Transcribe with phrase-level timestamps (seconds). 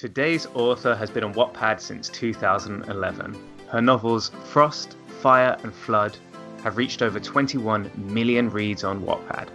[0.00, 3.36] Today's author has been on Wattpad since 2011.
[3.68, 6.16] Her novels Frost, Fire, and Flood
[6.62, 9.48] have reached over 21 million reads on Wattpad.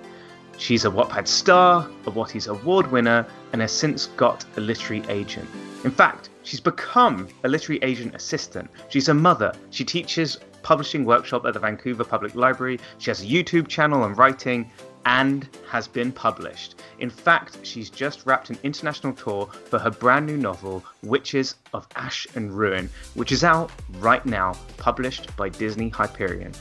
[0.60, 5.50] She's a Wattpad star, a Wattys Award winner, and has since got a literary agent.
[5.84, 8.70] In fact, she's become a literary agent assistant.
[8.90, 9.52] She's a mother.
[9.72, 12.80] She teaches publishing workshop at the Vancouver Public Library.
[12.98, 14.72] She has a YouTube channel and writing
[15.06, 16.82] and has been published.
[16.98, 21.88] In fact, she's just wrapped an international tour for her brand new novel, Witches of
[21.96, 26.52] Ash and Ruin, which is out right now, published by Disney Hyperion.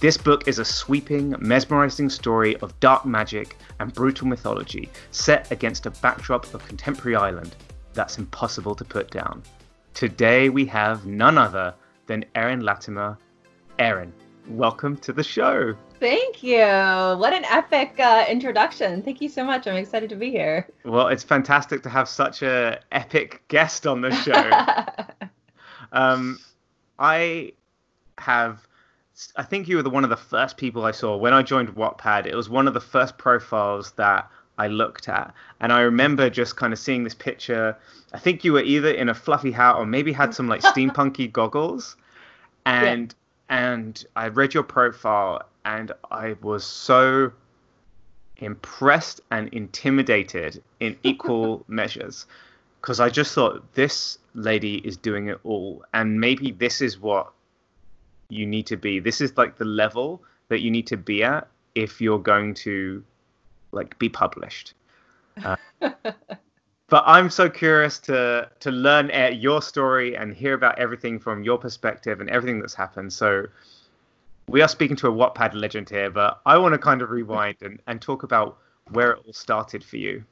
[0.00, 5.86] This book is a sweeping, mesmerizing story of dark magic and brutal mythology set against
[5.86, 7.56] a backdrop of contemporary Ireland
[7.94, 9.42] that's impossible to put down.
[9.94, 11.72] Today we have none other
[12.06, 13.16] than Erin Latimer.
[13.78, 14.10] Erin,
[14.48, 15.76] welcome to the show.
[16.00, 16.58] Thank you.
[16.58, 19.02] What an epic uh, introduction.
[19.02, 19.66] Thank you so much.
[19.66, 20.66] I'm excited to be here.
[20.84, 25.28] Well, it's fantastic to have such a epic guest on the show.
[25.92, 26.38] um,
[26.98, 27.52] I
[28.16, 28.66] have,
[29.36, 31.68] I think you were the, one of the first people I saw when I joined
[31.74, 32.24] Wattpad.
[32.24, 36.56] It was one of the first profiles that I looked at, and I remember just
[36.56, 37.76] kind of seeing this picture.
[38.14, 41.30] I think you were either in a fluffy hat or maybe had some like steampunky
[41.30, 41.96] goggles,
[42.64, 43.25] and yeah.
[43.48, 47.32] And I read your profile and I was so
[48.38, 52.26] impressed and intimidated in equal measures
[52.80, 57.32] because I just thought this lady is doing it all, and maybe this is what
[58.28, 59.00] you need to be.
[59.00, 63.02] This is like the level that you need to be at if you're going to
[63.72, 64.74] like be published.
[65.44, 65.56] Uh,
[66.88, 71.58] but I'm so curious to to learn your story and hear about everything from your
[71.58, 73.12] perspective and everything that's happened.
[73.12, 73.46] So
[74.48, 77.56] we are speaking to a Wattpad legend here, but I want to kind of rewind
[77.62, 78.58] and, and talk about
[78.92, 80.24] where it all started for you.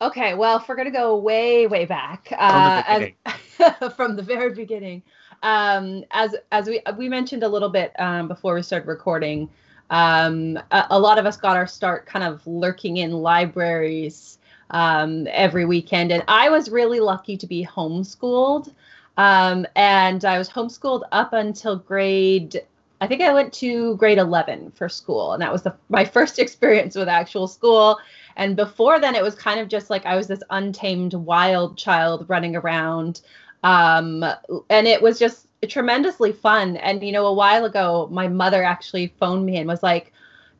[0.00, 4.22] Okay, well, if we're gonna go way, way back, uh, from, the as, from the
[4.22, 5.02] very beginning,
[5.42, 9.50] um, as as we we mentioned a little bit um, before we started recording,
[9.90, 14.38] um, a, a, lot of us got our start kind of lurking in libraries
[14.70, 18.72] um, every weekend, and I was really lucky to be homeschooled.
[19.16, 22.62] Um, and I was homeschooled up until grade,
[23.00, 25.32] I think I went to grade 11 for school.
[25.32, 27.98] And that was the, my first experience with actual school.
[28.36, 32.26] And before then, it was kind of just like I was this untamed wild child
[32.28, 33.22] running around.
[33.62, 34.22] Um,
[34.68, 36.76] and it was just tremendously fun.
[36.76, 40.12] And, you know, a while ago, my mother actually phoned me and was like,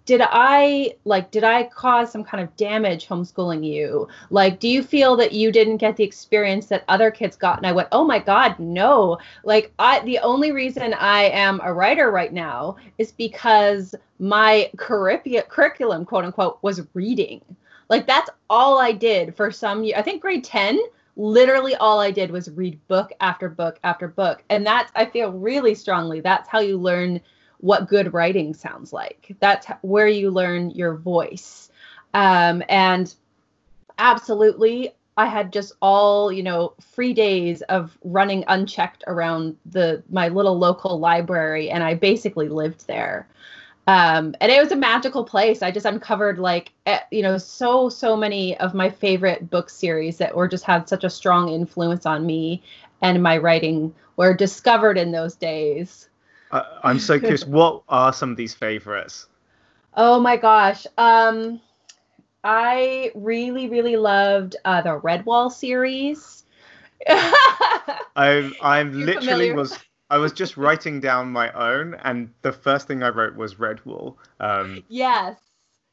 [0.07, 4.09] did I like did I cause some kind of damage homeschooling you?
[4.31, 7.59] Like do you feel that you didn't get the experience that other kids got?
[7.59, 9.19] And I went, "Oh my god, no.
[9.45, 16.05] Like I the only reason I am a writer right now is because my curriculum,
[16.05, 17.43] quote unquote, was reading.
[17.89, 19.97] Like that's all I did for some year.
[19.99, 20.79] I think grade 10
[21.17, 24.45] literally all I did was read book after book after book.
[24.51, 27.21] And that's I feel really strongly that's how you learn
[27.61, 29.35] what good writing sounds like.
[29.41, 31.71] That's where you learn your voice.
[32.15, 33.13] Um, and
[33.99, 40.29] absolutely, I had just all, you know, free days of running unchecked around the my
[40.29, 43.27] little local library, and I basically lived there.
[43.89, 45.63] Um, and it was a magical place.
[45.63, 46.73] I just uncovered like,
[47.13, 51.05] you know, so so many of my favorite book series that were just had such
[51.05, 52.63] a strong influence on me
[53.03, 56.09] and my writing were discovered in those days.
[56.51, 57.45] I'm so curious.
[57.47, 59.27] what are some of these favorites?
[59.95, 60.87] Oh my gosh.
[60.99, 61.61] Um,
[62.45, 66.45] I really, really loved uh, the Redwall series.
[67.09, 69.55] I'm, I'm literally familiar?
[69.55, 73.57] was I was just writing down my own, and the first thing I wrote was
[73.57, 74.17] Redwall.
[74.39, 75.41] Um, yes.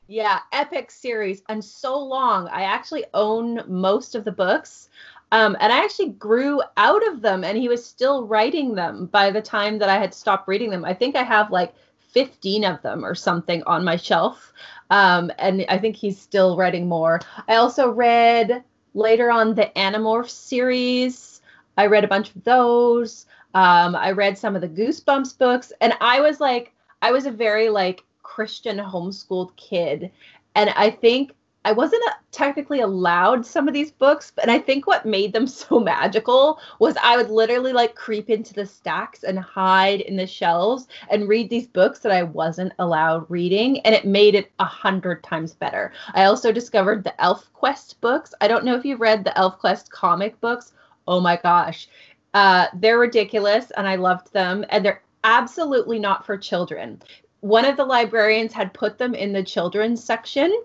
[0.08, 2.48] Yeah, epic series and so long.
[2.50, 4.90] I actually own most of the books.
[5.34, 9.32] Um, and I actually grew out of them, and he was still writing them by
[9.32, 10.86] the time that I had stopped reading them.
[10.86, 11.74] I think I have like
[12.12, 14.54] 15 of them or something on my shelf.
[14.92, 17.20] Um, and I think he's still writing more.
[17.48, 18.64] I also read
[18.94, 21.42] later on the Animorphs series.
[21.80, 23.26] I read a bunch of those.
[23.56, 27.32] Um, I read some of the Goosebumps books, and I was like, I was a
[27.32, 30.12] very like Christian homeschooled kid,
[30.54, 31.34] and I think
[31.66, 35.80] I wasn't technically allowed some of these books, but I think what made them so
[35.80, 40.88] magical was I would literally like creep into the stacks and hide in the shelves
[41.10, 45.24] and read these books that I wasn't allowed reading, and it made it a hundred
[45.24, 45.94] times better.
[46.14, 48.34] I also discovered the ElfQuest books.
[48.42, 50.74] I don't know if you've read the ElfQuest comic books.
[51.08, 51.88] Oh my gosh,
[52.34, 57.02] uh, they're ridiculous, and I loved them, and they're absolutely not for children.
[57.40, 60.64] One of the librarians had put them in the children's section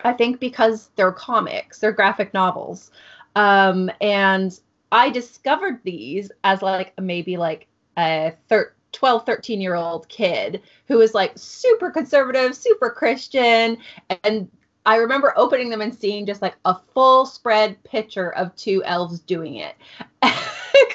[0.00, 2.90] I think because they're comics, they're graphic novels.
[3.36, 4.58] Um, and
[4.92, 7.66] I discovered these as like maybe like
[7.96, 13.78] a thir- 12, 13 year old kid who was like super conservative, super Christian.
[14.24, 14.48] And
[14.86, 19.20] I remember opening them and seeing just like a full spread picture of two elves
[19.20, 19.74] doing it.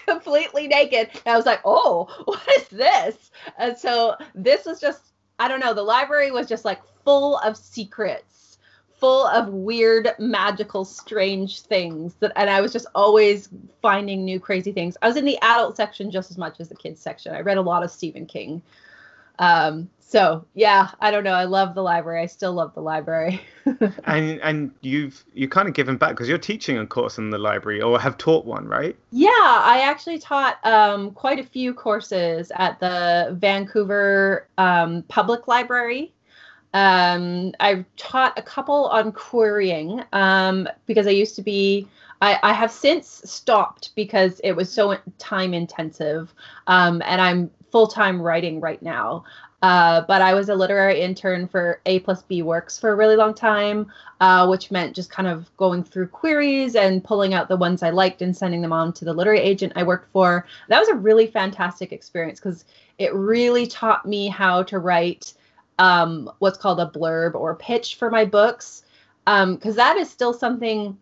[0.05, 1.09] completely naked.
[1.25, 3.31] And I was like, oh, what is this?
[3.57, 7.57] And so this was just, I don't know, the library was just like full of
[7.57, 8.42] secrets,
[9.03, 13.49] full of weird, magical, strange things that and I was just always
[13.81, 14.95] finding new crazy things.
[15.01, 17.35] I was in the adult section just as much as the kids section.
[17.35, 18.61] I read a lot of Stephen King.
[19.39, 21.33] Um, so yeah, I don't know.
[21.33, 22.21] I love the library.
[22.21, 23.41] I still love the library.
[24.05, 27.37] and and you've you kind of given back because you're teaching a course in the
[27.37, 28.95] library or have taught one, right?
[29.11, 36.13] Yeah, I actually taught um, quite a few courses at the Vancouver um, Public Library.
[36.73, 41.87] Um, I've taught a couple on querying um, because I used to be.
[42.21, 46.33] I, I, have since stopped because it was so time intensive,
[46.67, 49.25] um, and I'm full time writing right now.
[49.63, 53.15] Uh, but I was a literary intern for A plus B Works for a really
[53.15, 53.89] long time,
[54.19, 57.89] uh, which meant just kind of going through queries and pulling out the ones I
[57.89, 60.45] liked and sending them on to the literary agent I worked for.
[60.67, 62.65] That was a really fantastic experience because
[62.97, 65.33] it really taught me how to write
[65.79, 68.83] um, what's called a blurb or pitch for my books,
[69.25, 70.97] because um, that is still something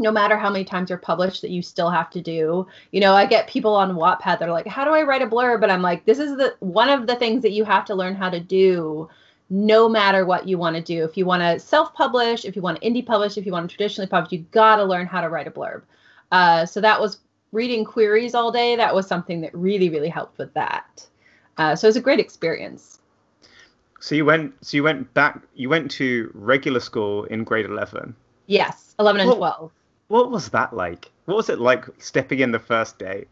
[0.00, 2.66] no matter how many times you're published that you still have to do.
[2.92, 5.26] You know, I get people on Wattpad that are like, "How do I write a
[5.26, 7.94] blurb?" But I'm like, "This is the one of the things that you have to
[7.94, 9.08] learn how to do."
[9.50, 12.78] No matter what you want to do, if you want to self-publish, if you want
[12.78, 15.30] to indie publish, if you want to traditionally publish, you got to learn how to
[15.30, 15.84] write a blurb.
[16.30, 17.20] Uh, so that was
[17.52, 18.76] reading queries all day.
[18.76, 21.06] That was something that really, really helped with that.
[21.56, 22.98] Uh, so it was a great experience.
[24.00, 24.54] So you went.
[24.64, 25.40] So you went back.
[25.54, 28.14] You went to regular school in grade eleven.
[28.46, 29.72] Yes, eleven and twelve.
[30.08, 31.10] What was that like?
[31.26, 33.26] What was it like stepping in the first day?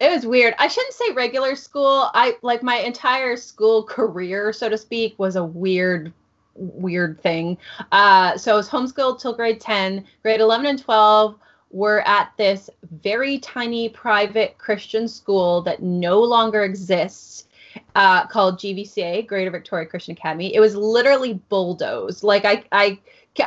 [0.00, 0.54] It was weird.
[0.58, 2.10] I shouldn't say regular school.
[2.14, 6.12] I like my entire school career, so to speak, was a weird
[6.54, 7.58] weird thing.
[7.90, 10.04] Uh, so I was homeschooled till grade 10.
[10.22, 11.36] Grade 11 and 12
[11.70, 12.68] were at this
[13.02, 17.46] very tiny private Christian school that no longer exists
[17.94, 20.54] uh, called GVCA, Greater Victoria Christian Academy.
[20.54, 22.22] It was literally bulldozed.
[22.22, 22.98] Like I, I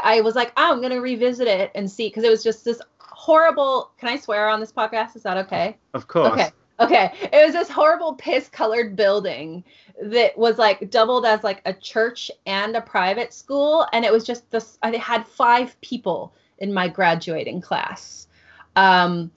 [0.04, 2.82] I was like, oh, I'm gonna revisit it and see because it was just this
[3.00, 3.92] horrible.
[3.98, 5.16] Can I swear on this podcast?
[5.16, 5.78] Is that okay?
[5.94, 6.34] Of course.
[6.34, 6.50] Okay.
[6.80, 7.12] Okay.
[7.32, 9.64] It was this horrible piss colored building
[10.02, 13.88] that was like doubled as like a church and a private school.
[13.94, 18.28] And it was just this, I had five people in my graduating class.
[18.76, 19.32] Um,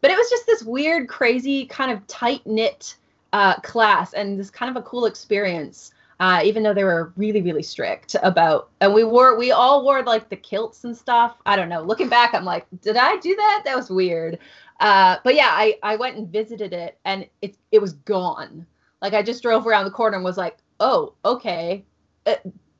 [0.00, 2.96] but it was just this weird, crazy, kind of tight knit
[3.34, 7.42] uh, class and this kind of a cool experience uh, even though they were really
[7.42, 11.36] really strict about and we wore we all wore like the kilts and stuff.
[11.44, 11.82] I don't know.
[11.82, 13.62] Looking back i'm like did i do that?
[13.64, 14.38] That was weird.
[14.78, 18.64] Uh, but yeah i i went and visited it and it it was gone.
[19.02, 21.84] Like i just drove around the corner and was like oh okay.
[22.26, 22.36] Uh,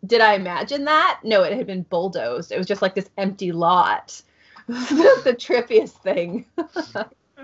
[0.07, 1.19] did i imagine that?
[1.25, 2.53] No it had been bulldozed.
[2.53, 4.23] It was just like this empty lot.
[4.69, 6.47] The trippiest thing.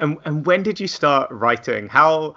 [0.01, 1.89] And, and when did you start writing?
[1.89, 2.35] How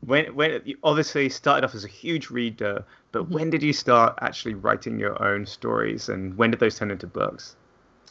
[0.00, 3.34] when when you obviously started off as a huge reader, but mm-hmm.
[3.34, 7.06] when did you start actually writing your own stories, and when did those turn into
[7.06, 7.56] books?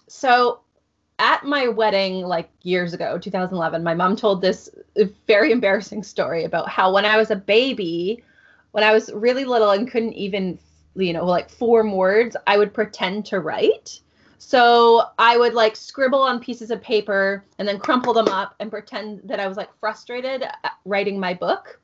[0.07, 0.59] So,
[1.19, 4.69] at my wedding, like years ago, 2011, my mom told this
[5.27, 8.23] very embarrassing story about how when I was a baby,
[8.71, 10.59] when I was really little and couldn't even,
[10.95, 13.99] you know, like form words, I would pretend to write.
[14.45, 18.69] So I would like scribble on pieces of paper and then crumple them up and
[18.69, 20.43] pretend that I was like frustrated
[20.83, 21.79] writing my book.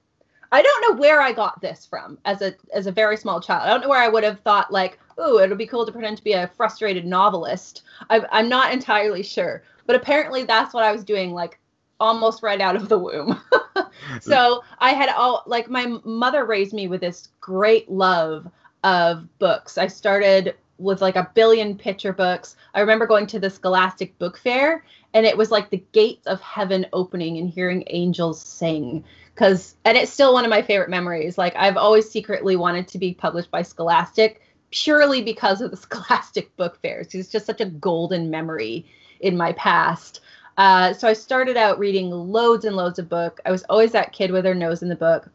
[0.52, 3.64] I don't know where I got this from as a as a very small child.
[3.64, 6.18] I don't know where I would have thought like, oh, it'll be cool to pretend
[6.18, 7.84] to be a frustrated novelist.
[8.10, 11.60] I, I'm not entirely sure, but apparently that's what I was doing like
[12.00, 13.40] almost right out of the womb.
[14.22, 18.52] so I had all like my mother raised me with this great love
[18.84, 19.78] of books.
[19.78, 22.56] I started with like a billion picture books.
[22.74, 24.84] I remember going to the Scholastic Book Fair
[25.14, 29.04] and it was like the gates of heaven opening and hearing angels sing
[29.36, 31.38] cuz and it's still one of my favorite memories.
[31.38, 36.56] Like I've always secretly wanted to be published by Scholastic purely because of the Scholastic
[36.58, 37.14] Book Fairs.
[37.14, 38.86] It's just such a golden memory
[39.20, 40.22] in my past.
[40.58, 43.40] Uh, so I started out reading loads and loads of book.
[43.46, 45.30] I was always that kid with her nose in the book.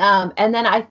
[0.00, 0.86] Um, and then I,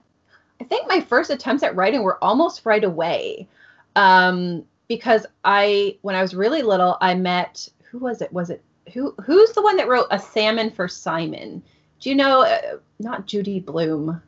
[0.60, 3.48] I think my first attempts at writing were almost right away
[3.96, 8.32] um, because I when I was really little, I met who was it?
[8.32, 8.62] Was it
[8.92, 9.14] who?
[9.24, 11.62] Who's the one that wrote A Salmon for Simon?
[11.98, 12.42] Do you know?
[12.42, 14.22] Uh, not Judy Blume.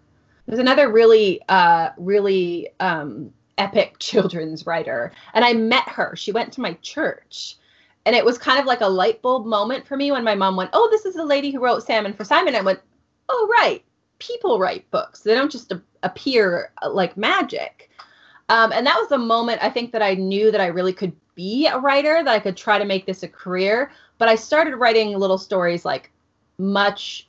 [0.46, 6.16] There's another really, uh, really um, epic children's writer, and I met her.
[6.16, 7.56] She went to my church,
[8.06, 10.56] And it was kind of like a light bulb moment for me when my mom
[10.56, 12.80] went, "Oh, this is the lady who wrote Salmon for Simon." I went,
[13.28, 13.84] "Oh, right.
[14.18, 15.20] People write books.
[15.20, 15.72] They don't just
[16.02, 17.87] appear uh, like magic."
[18.48, 21.14] Um, and that was the moment I think that I knew that I really could
[21.34, 23.90] be a writer, that I could try to make this a career.
[24.16, 26.10] But I started writing little stories like
[26.58, 27.28] much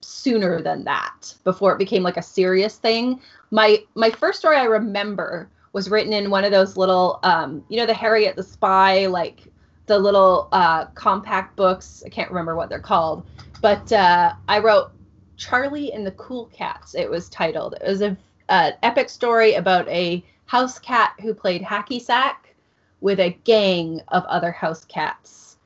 [0.00, 3.20] sooner than that before it became like a serious thing.
[3.50, 7.76] My my first story I remember was written in one of those little um, you
[7.78, 9.44] know the Harriet the Spy like
[9.86, 12.02] the little uh, compact books.
[12.04, 13.24] I can't remember what they're called,
[13.60, 14.92] but uh, I wrote
[15.36, 16.94] Charlie and the Cool Cats.
[16.94, 17.74] It was titled.
[17.74, 18.16] It was a
[18.48, 22.56] an epic story about a house cat who played hacky sack
[23.00, 25.56] with a gang of other house cats.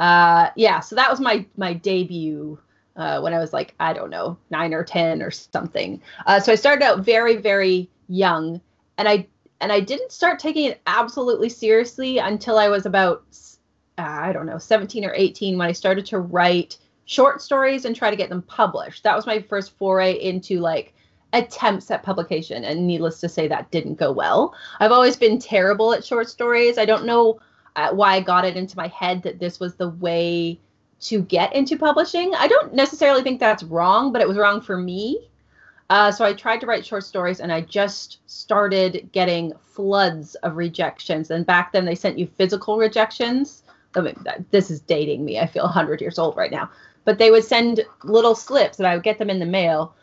[0.00, 2.58] Uh, yeah, so that was my my debut
[2.96, 6.02] uh, when I was like I don't know nine or ten or something.
[6.26, 8.60] Uh, so I started out very very young,
[8.98, 9.28] and I
[9.60, 13.22] and I didn't start taking it absolutely seriously until I was about
[13.96, 17.94] uh, I don't know 17 or 18 when I started to write short stories and
[17.94, 19.04] try to get them published.
[19.04, 20.94] That was my first foray into like
[21.32, 24.54] attempts at publication and needless to say that didn't go well.
[24.80, 26.78] I've always been terrible at short stories.
[26.78, 27.40] I don't know
[27.76, 30.58] uh, why i got it into my head that this was the way
[31.00, 32.32] to get into publishing.
[32.36, 35.28] I don't necessarily think that's wrong but it was wrong for me.
[35.90, 40.56] Uh, so i tried to write short stories and i just started getting floods of
[40.56, 41.30] rejections.
[41.30, 43.62] And back then they sent you physical rejections.
[43.94, 44.16] I mean,
[44.50, 45.38] this is dating me.
[45.38, 46.70] I feel 100 years old right now.
[47.04, 49.94] But they would send little slips and i would get them in the mail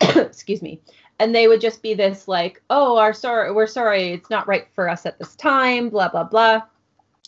[0.16, 0.80] excuse me.
[1.18, 4.68] And they would just be this like oh our sorry we're sorry it's not right
[4.74, 6.62] for us at this time blah blah blah.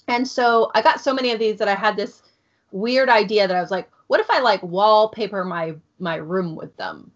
[0.08, 2.22] And so i got so many of these that i had this
[2.72, 6.76] weird idea that i was like what if i like wallpaper my my room with
[6.76, 7.10] them?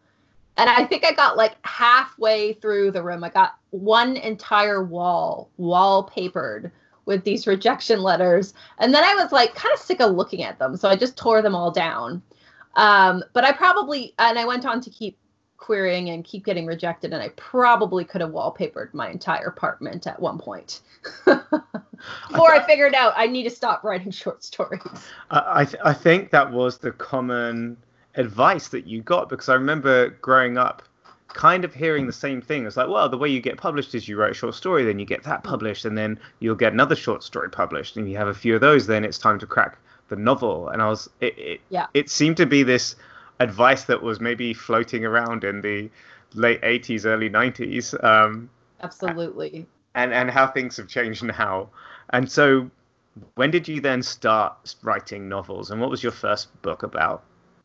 [0.57, 5.51] And i think i got like halfway through the room i got one entire wall
[5.59, 6.71] wallpapered
[7.07, 8.55] with these rejection letters.
[8.79, 11.17] And then i was like kind of sick of looking at them so i just
[11.17, 12.21] tore them all down.
[12.77, 15.17] Um, but i probably and i went on to keep
[15.57, 20.21] querying and keep getting rejected and i probably could have wallpapered my entire apartment at
[20.21, 20.81] one point.
[21.25, 24.83] Before I, I, figured out i need to stop writing short stories.
[25.31, 27.77] I, th- I think that was the common
[28.17, 30.83] advice that you got because i remember growing up
[31.35, 32.65] kind of hearing the same thing.
[32.65, 34.99] It's like well the way you get published is you write a short story then
[34.99, 37.97] you get that published and then you'll get another short story published.
[37.97, 39.77] And you have a few of those then it's time to crack
[40.09, 40.69] the novel.
[40.69, 41.87] And i was it, it yeah.
[41.93, 42.97] it seemed to be this
[43.41, 45.91] advice that was maybe floating around in the
[46.35, 48.03] late 80s, early 90s.
[48.03, 48.51] Um,
[48.83, 49.67] Absolutely.
[49.95, 51.71] And and how things have changed now.
[52.11, 52.71] And so,
[53.37, 57.23] when did you then start writing novels, and what was your first book about?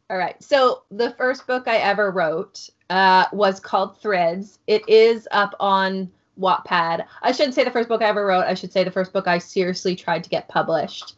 [0.10, 0.42] All right.
[0.42, 4.60] So the first book I ever wrote uh, was called Threads.
[4.66, 7.06] It is up on Wattpad.
[7.22, 8.46] I shouldn't say the first book I ever wrote.
[8.46, 11.16] I should say the first book I seriously tried to get published.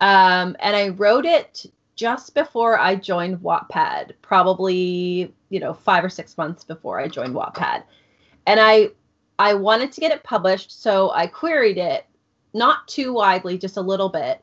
[0.00, 6.08] Um, and I wrote it just before I joined Wattpad, probably, you know, five or
[6.08, 7.84] six months before I joined Wattpad.
[8.46, 8.90] And I
[9.38, 12.06] I wanted to get it published, so I queried it,
[12.52, 14.42] not too widely, just a little bit.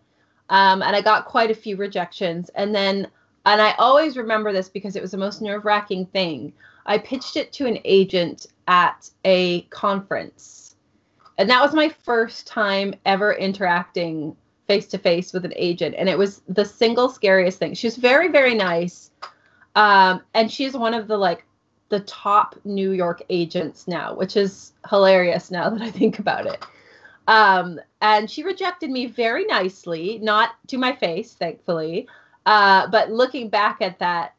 [0.50, 2.50] Um, and I got quite a few rejections.
[2.56, 3.08] And then,
[3.46, 6.52] and I always remember this because it was the most nerve wracking thing.
[6.86, 10.76] I pitched it to an agent at a conference.
[11.38, 14.36] And that was my first time ever interacting
[14.72, 17.74] face to face with an agent, and it was the single scariest thing.
[17.74, 19.12] She was very, very nice,
[19.76, 21.44] um, and she's one of the like
[21.90, 26.64] the top New York agents now, which is hilarious now that I think about it.
[27.28, 32.08] Um, and she rejected me very nicely, not to my face, thankfully.
[32.46, 34.36] Uh, but looking back at that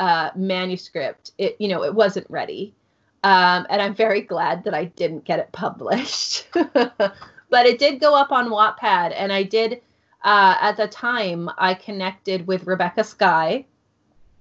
[0.00, 2.74] uh, manuscript, it you know it wasn't ready,
[3.22, 6.48] um, and I'm very glad that I didn't get it published.
[7.50, 9.80] but it did go up on Wattpad, and I did
[10.24, 13.64] uh, at the time I connected with Rebecca Sky,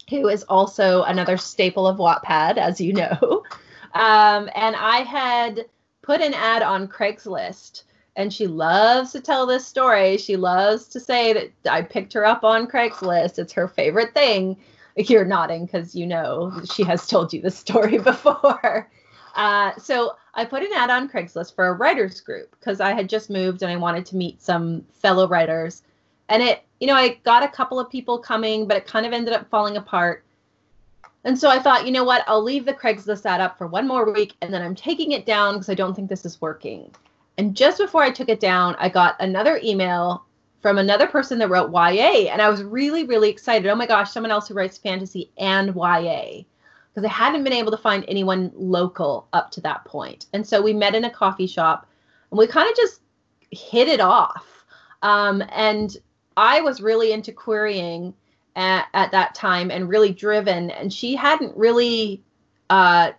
[0.10, 3.44] who is also another staple of Wattpad, as you know.
[3.94, 5.66] Um, and I had
[6.04, 7.84] put an ad on Craigslist,
[8.16, 10.18] and she loves to tell this story.
[10.18, 13.40] She loves to say that I picked her up on Craigslist.
[13.40, 14.58] It's her favorite thing.
[14.96, 18.88] You're nodding because you know she has told you the story before.
[19.38, 23.08] Uh, so I put an ad on Craigslist for a writers group because I had
[23.08, 25.84] just moved and I wanted to meet some fellow writers.
[26.28, 29.14] And it, you know, I got a couple of people coming, but it kind of
[29.14, 30.24] ended up falling apart.
[31.24, 33.88] And so I thought, you know what, I'll leave the Craigslist ad up for one
[33.88, 36.92] more week and then I'm taking it down because I don't think this is working.
[37.38, 40.26] And just before I took it down, I got another email
[40.62, 42.32] from another person that wrote YA.
[42.32, 43.70] And I was really, really excited.
[43.70, 46.44] Oh my gosh, someone else who writes fantasy and YA
[46.98, 50.26] because I hadn't been able to find anyone local up to that point.
[50.34, 51.88] And so we met in a coffee shop
[52.32, 53.02] and we kind of just
[53.52, 54.66] hit it off.
[55.04, 55.96] Um, and
[56.38, 58.16] I was really into querying
[58.56, 62.24] at, at, that time and really driven, and she hadn't really
[62.72, 63.12] uh,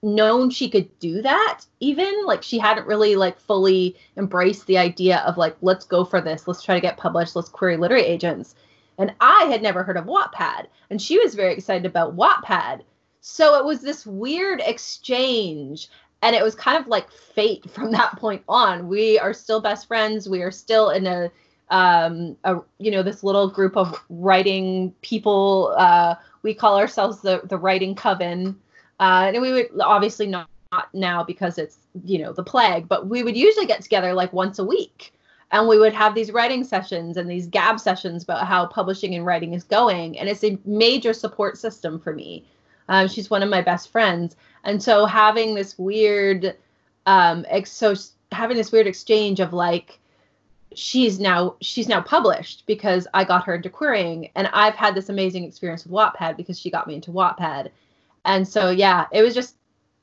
[0.00, 5.18] known she could do that even like she hadn't really like fully embraced the idea
[5.26, 8.54] of like let's go for this let's try to get published let's query literary agents
[8.98, 12.82] and i had never heard of wattpad and she was very excited about wattpad
[13.26, 15.88] so it was this weird exchange
[16.20, 18.86] and it was kind of like fate from that point on.
[18.86, 20.28] We are still best friends.
[20.28, 21.30] We are still in a
[21.70, 27.40] um a you know this little group of writing people uh we call ourselves the
[27.44, 28.60] the writing coven.
[29.00, 33.08] Uh, and we would obviously not, not now because it's you know the plague, but
[33.08, 35.14] we would usually get together like once a week,
[35.50, 39.24] and we would have these writing sessions and these gab sessions about how publishing and
[39.24, 42.44] writing is going, and it's a major support system for me.
[42.88, 46.56] Um, she's one of my best friends, and so having this weird,
[47.06, 47.94] um, ex- so
[48.32, 49.98] having this weird exchange of like
[50.74, 55.08] she's now she's now published because I got her into querying, and I've had this
[55.08, 57.70] amazing experience with Wattpad because she got me into Wattpad,
[58.24, 59.56] and so yeah, it was just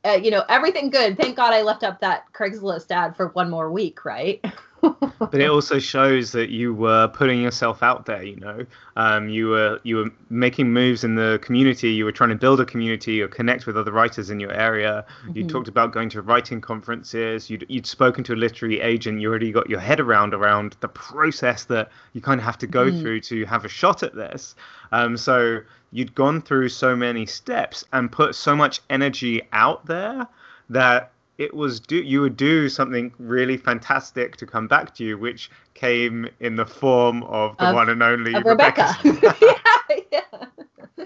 [0.05, 1.17] uh, you know everything good.
[1.17, 4.43] Thank God I left up that Craigslist ad for one more week, right?
[4.81, 8.23] but it also shows that you were putting yourself out there.
[8.23, 11.91] You know, um, you were you were making moves in the community.
[11.91, 15.05] You were trying to build a community or connect with other writers in your area.
[15.23, 15.37] Mm-hmm.
[15.37, 17.49] You talked about going to writing conferences.
[17.49, 19.21] You'd you'd spoken to a literary agent.
[19.21, 22.67] You already got your head around around the process that you kind of have to
[22.67, 23.01] go mm-hmm.
[23.01, 24.55] through to have a shot at this.
[24.91, 25.59] Um, so
[25.91, 30.27] you'd gone through so many steps and put so much energy out there
[30.69, 35.17] that it was do you would do something really fantastic to come back to you,
[35.17, 38.95] which came in the form of the of, one and only Rebecca.
[39.03, 39.35] Rebecca.
[39.41, 41.05] yeah, yeah.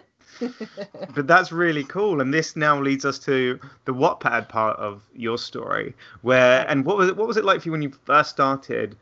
[1.13, 5.37] but that's really cool, and this now leads us to the Wattpad part of your
[5.37, 5.93] story.
[6.21, 7.17] Where and what was it?
[7.17, 8.97] What was it like for you when you first started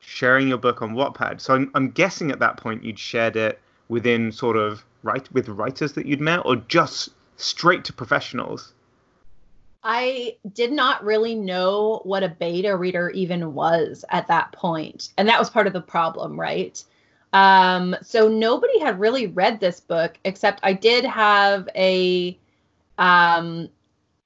[0.00, 1.40] sharing your book on Wattpad?
[1.40, 5.48] So I'm, I'm guessing at that point you'd shared it within sort of right with
[5.48, 8.72] writers that you'd met, or just straight to professionals.
[9.88, 15.10] I did not really know what a beta reader even was at that point.
[15.16, 16.82] And that was part of the problem, right?
[17.32, 22.36] Um, so nobody had really read this book, except I did have a
[22.98, 23.68] um,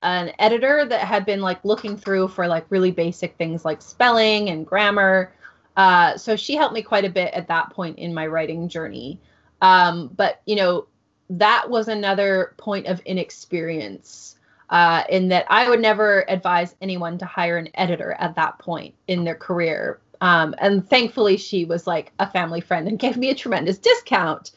[0.02, 4.48] an editor that had been like looking through for like really basic things like spelling
[4.48, 5.34] and grammar.
[5.76, 9.20] Uh, so she helped me quite a bit at that point in my writing journey.
[9.60, 10.86] Um, but you know,
[11.28, 14.36] that was another point of inexperience
[14.70, 18.94] uh, in that I would never advise anyone to hire an editor at that point
[19.09, 20.00] in their career.
[20.20, 24.52] Um, and thankfully, she was like a family friend and gave me a tremendous discount.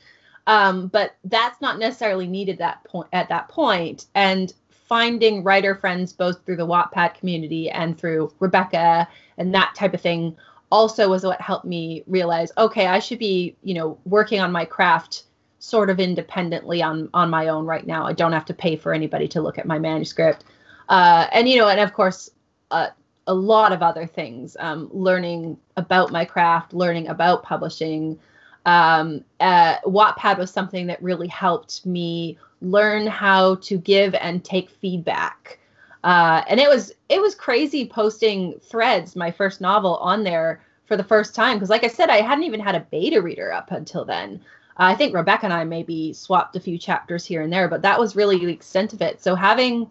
[0.45, 4.05] Um, but that's not necessarily needed that point at that point.
[4.13, 9.93] And finding writer friends both through the Wattpad community and through Rebecca and that type
[9.93, 10.35] of thing
[10.71, 14.65] also was what helped me realize, okay, I should be, you know, working on my
[14.65, 15.23] craft
[15.63, 18.05] sort of independently on on my own right now.
[18.05, 20.43] I don't have to pay for anybody to look at my manuscript,
[20.89, 22.29] uh, and you know, and of course,
[22.71, 22.89] uh,
[23.27, 24.57] a lot of other things.
[24.59, 28.19] Um, learning about my craft, learning about publishing.
[28.65, 34.69] Um, uh, Wattpad was something that really helped me learn how to give and take
[34.69, 35.59] feedback.
[36.03, 40.97] Uh, and it was it was crazy posting threads, my first novel, on there for
[40.97, 43.71] the first time because, like I said, I hadn't even had a beta reader up
[43.71, 44.41] until then.
[44.77, 47.99] I think Rebecca and I maybe swapped a few chapters here and there, but that
[47.99, 49.21] was really the extent of it.
[49.21, 49.89] So having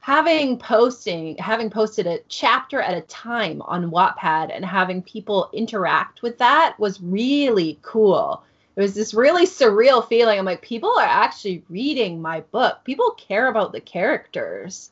[0.00, 6.22] having posting having posted a chapter at a time on Wattpad and having people interact
[6.22, 8.42] with that was really cool.
[8.74, 10.38] It was this really surreal feeling.
[10.38, 12.78] I'm like, people are actually reading my book.
[12.84, 14.90] People care about the characters.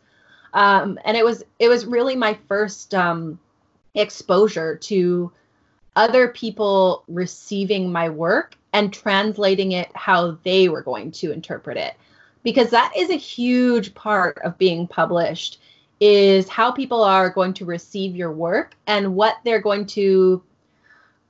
[0.53, 3.41] Um, and it was it was really my first um,
[3.95, 5.33] exposure to
[5.97, 11.95] other people receiving my work and translating it how they were going to interpret it.
[12.43, 15.61] Because that is a huge part of being published
[16.01, 20.43] is how people are going to receive your work and what they're going to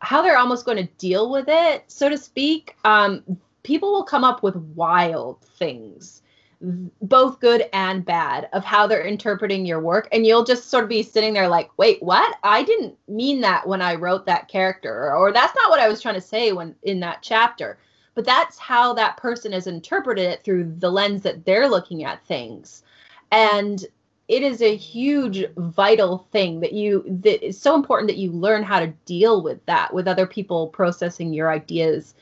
[0.03, 2.77] how they're almost going to deal with it so to speak.
[2.85, 3.23] Um,
[3.63, 6.23] people will come up with wild things
[6.61, 10.09] both good and bad of how they're interpreting your work.
[10.13, 12.37] And you'll just sort of be sitting there like wait what?
[12.43, 16.03] I didn't mean that when i wrote that character or, that's not what i was
[16.03, 17.79] trying to say when in that chapter.
[18.15, 22.27] But that's how that person has interpreted it through the lens that they're looking at
[22.27, 22.83] things.
[23.31, 23.85] And
[24.29, 28.63] it is a huge vital thing that you that is so important that you learn
[28.63, 32.15] how to deal with that with other people processing your ideas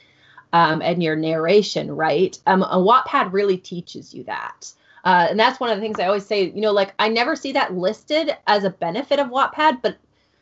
[0.52, 2.38] um, and your narration, right?
[2.46, 4.72] Um, a Wattpad really teaches you that.
[5.04, 7.36] Uh, and that's one of the things I always say, you know, like I never
[7.36, 9.96] see that listed as a benefit of Wattpad, but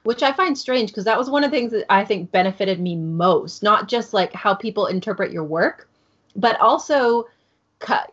[0.04, 2.80] which I find strange because that was one of the things that I think benefited
[2.80, 5.88] me most, not just like how people interpret your work,
[6.36, 7.26] but also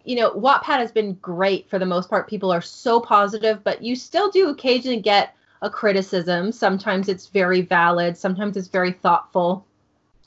[0.04, 2.28] you know, Wattpad has been great for the most part.
[2.28, 6.52] People are so positive, but you still do occasionally get a criticism.
[6.52, 9.66] Sometimes it's very valid, sometimes it's very thoughtful,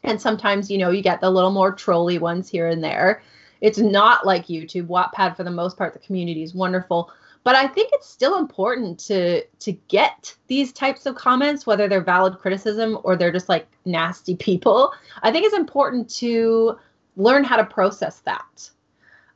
[0.03, 3.23] and sometimes, you know, you get the little more trolly ones here and there.
[3.61, 4.87] It's not like YouTube.
[4.87, 7.11] Wattpad, for the most part, the community is wonderful.
[7.43, 12.03] But I think it's still important to to get these types of comments, whether they're
[12.03, 14.93] valid criticism or they're just like nasty people.
[15.23, 16.79] I think it's important to
[17.17, 18.71] learn how to process that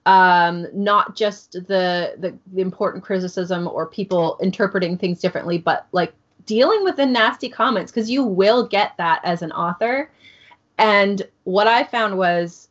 [0.07, 6.13] um, not just the, the, the important criticism or people interpreting things differently, but like
[6.47, 10.11] dealing with the nasty comments because you will get that as an author.
[10.81, 12.69] And what I found was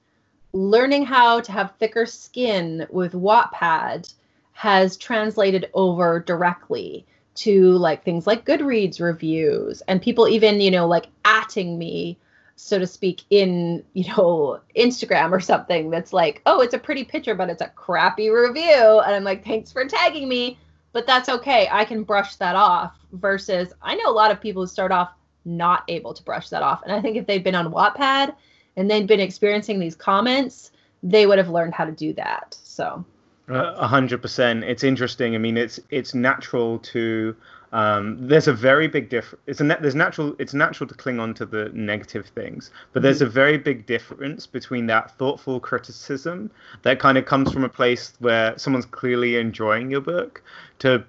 [0.52, 4.12] learning how to have thicker skin with Wattpad
[4.54, 10.88] has translated over directly to like things like Goodreads reviews and people even, you know,
[10.88, 12.18] like atting me
[12.60, 17.06] so to speak, in you know Instagram or something that's like, oh, it's a pretty
[17.06, 20.60] picture, but it's a crappy review, and I'm like, thanks for tagging me,
[20.92, 21.70] but that's okay.
[21.72, 22.96] I can brush that off.
[23.14, 25.14] Versus, I know a lot of people who start off
[25.58, 28.36] not able to brush that off, and I think if they'd been on Wattpad
[28.78, 30.72] and they'd been experiencing these comments,
[31.04, 32.58] they would have learned how to do that.
[32.64, 33.04] So.
[33.52, 34.64] A hundred percent.
[34.64, 35.34] It's interesting.
[35.34, 37.36] I mean, it's it's natural to
[37.72, 39.44] um, there's a very big difference.
[39.46, 40.36] It's a there's natural.
[40.40, 43.28] It's natural to cling on to the negative things, but there's mm-hmm.
[43.28, 46.50] a very big difference between that thoughtful criticism
[46.82, 50.42] that kind of comes from a place where someone's clearly enjoying your book,
[50.80, 51.04] to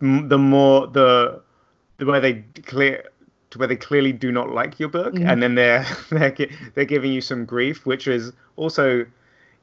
[0.00, 1.40] the more the
[1.98, 3.04] the way they clear
[3.50, 5.28] to where they clearly do not like your book, mm-hmm.
[5.28, 6.34] and then they're they're
[6.74, 9.06] they're giving you some grief, which is also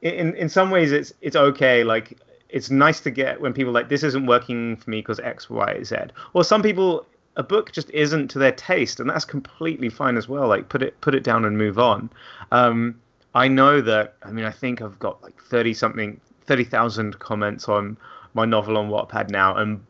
[0.02, 1.84] in in some ways it's it's okay.
[1.84, 5.50] Like it's nice to get when people like this isn't working for me because X,
[5.50, 5.96] Y, Z.
[6.32, 10.28] Or some people a book just isn't to their taste, and that's completely fine as
[10.28, 10.48] well.
[10.48, 12.10] Like put it put it down and move on.
[12.52, 13.00] Um,
[13.34, 14.16] I know that.
[14.22, 17.96] I mean, I think I've got like thirty something, thirty thousand comments on
[18.34, 19.80] my novel on Wattpad now, and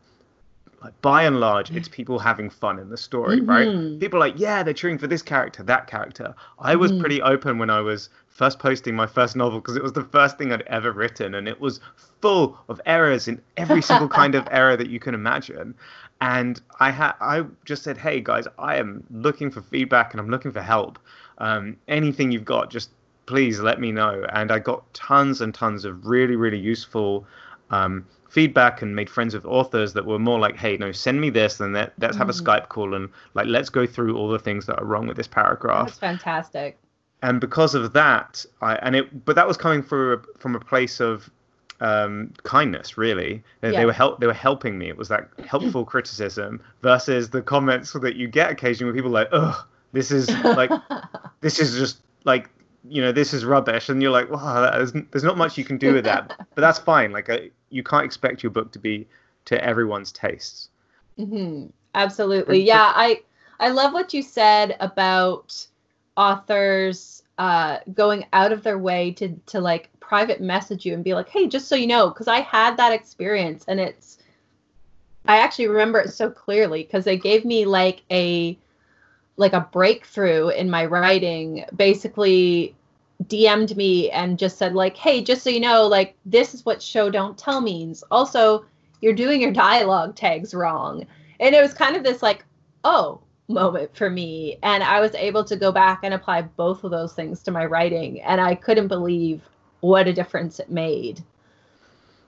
[0.81, 3.49] like by and large, it's people having fun in the story, mm-hmm.
[3.49, 3.99] right?
[3.99, 6.33] People like, yeah, they're cheering for this character, that character.
[6.59, 7.01] I was mm-hmm.
[7.01, 10.37] pretty open when I was first posting my first novel because it was the first
[10.37, 11.81] thing I'd ever written, and it was
[12.21, 15.75] full of errors in every single kind of error that you can imagine.
[16.21, 20.29] And I had, I just said, hey guys, I am looking for feedback and I'm
[20.29, 20.99] looking for help.
[21.37, 22.89] Um, anything you've got, just
[23.25, 24.25] please let me know.
[24.33, 27.25] And I got tons and tons of really, really useful.
[27.69, 31.29] Um, feedback and made friends with authors that were more like, hey, no, send me
[31.29, 32.39] this, and let, us have mm.
[32.39, 35.17] a Skype call and like let's go through all the things that are wrong with
[35.17, 35.87] this paragraph.
[35.87, 36.77] That's fantastic.
[37.21, 40.59] And because of that, I and it, but that was coming from a, from a
[40.59, 41.29] place of
[41.81, 43.43] um, kindness, really.
[43.61, 43.79] They, yeah.
[43.79, 44.89] they were help, they were helping me.
[44.89, 49.23] It was that helpful criticism versus the comments that you get occasionally where people are
[49.23, 50.71] like, ugh, this is like,
[51.41, 52.49] this is just like
[52.87, 55.77] you know this is rubbish and you're like wow there's, there's not much you can
[55.77, 56.35] do with that.
[56.55, 57.39] But that's fine like uh,
[57.69, 59.07] you can't expect your book to be
[59.45, 60.69] to everyone's tastes.
[61.17, 61.67] Mm-hmm.
[61.95, 62.61] absolutely.
[62.61, 63.21] Yeah i
[63.59, 65.65] i love what you said about
[66.15, 71.13] authors uh, going out of their way to to like private message you and be
[71.13, 74.17] like hey just so you know because i had that experience and it's
[75.27, 78.57] i actually remember it so clearly because they gave me like a
[79.39, 82.75] like a breakthrough in my writing basically
[83.23, 86.81] DM'd me and just said like, "Hey, just so you know, like this is what
[86.81, 88.03] show don't tell means.
[88.11, 88.65] Also,
[89.01, 91.07] you're doing your dialogue tags wrong."
[91.39, 92.45] And it was kind of this like,
[92.83, 96.91] "Oh, moment for me." And I was able to go back and apply both of
[96.91, 99.41] those things to my writing, and I couldn't believe
[99.79, 101.23] what a difference it made.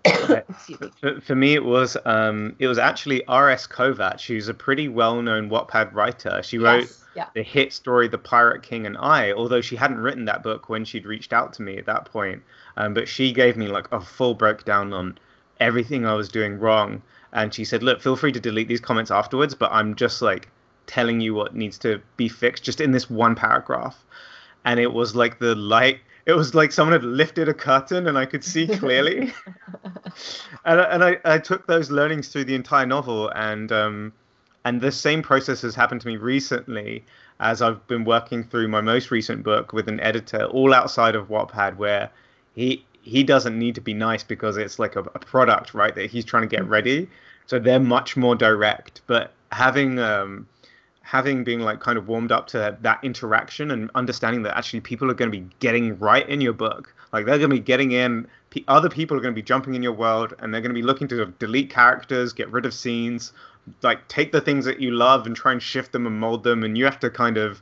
[0.99, 3.67] for, for, me, it was um, it was actually R.S.
[3.67, 6.41] Kovach, who's a pretty well-known Wattpad writer.
[6.43, 7.27] She wrote yes, yeah.
[7.33, 10.85] the hit story "The Pirate King and I," although she hadn't written that book when
[10.85, 12.43] she'd reached out to me at that point.
[12.77, 15.17] Um, but she gave me like a full breakdown on
[15.59, 17.01] everything I was doing wrong,
[17.33, 20.49] and she said, "Look, feel free to delete these comments afterwards, but I'm just like
[20.87, 24.03] telling you what needs to be fixed just in this one paragraph."
[24.63, 28.17] And it was like the light it was like someone had lifted a curtain and
[28.17, 29.33] I could see clearly.
[30.65, 34.13] and and I, I took those learnings through the entire novel, and um,
[34.65, 37.03] and the same process has happened to me recently
[37.39, 41.29] as I've been working through my most recent book with an editor, all outside of
[41.29, 42.09] Wattpad, where
[42.55, 45.93] he he doesn't need to be nice because it's like a, a product, right?
[45.95, 47.09] That he's trying to get ready.
[47.47, 49.01] So they're much more direct.
[49.07, 50.47] But having um,
[51.01, 55.09] having been like kind of warmed up to that interaction and understanding that actually people
[55.09, 57.91] are going to be getting right in your book like they're going to be getting
[57.91, 58.25] in
[58.67, 60.81] other people are going to be jumping in your world and they're going to be
[60.81, 63.33] looking to delete characters get rid of scenes
[63.81, 66.63] like take the things that you love and try and shift them and mold them,
[66.63, 67.61] and you have to kind of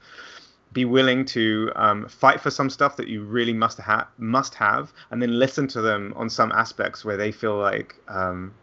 [0.72, 4.94] be willing to um, fight for some stuff that you really must have must have,
[5.12, 8.54] and then listen to them on some aspects where they feel like um,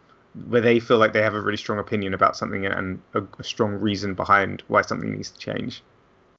[0.48, 3.44] where they feel like they have a really strong opinion about something and a, a
[3.44, 5.82] strong reason behind why something needs to change.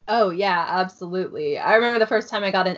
[0.07, 1.57] Oh yeah, absolutely.
[1.57, 2.77] I remember the first time I got an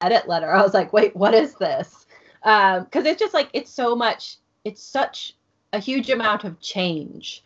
[0.00, 2.06] edit letter, I was like, wait, what is this?
[2.42, 5.34] Because um, it's just like it's so much, it's such
[5.72, 7.44] a huge amount of change.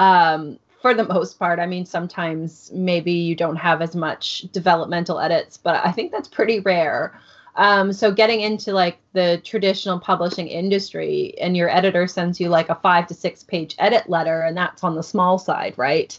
[0.00, 5.20] Um, for the most part, I mean, sometimes maybe you don't have as much developmental
[5.20, 7.20] edits, but I think that's pretty rare.
[7.56, 12.70] Um, so getting into like the traditional publishing industry and your editor sends you like
[12.70, 16.18] a five to six page edit letter and that's on the small side, right?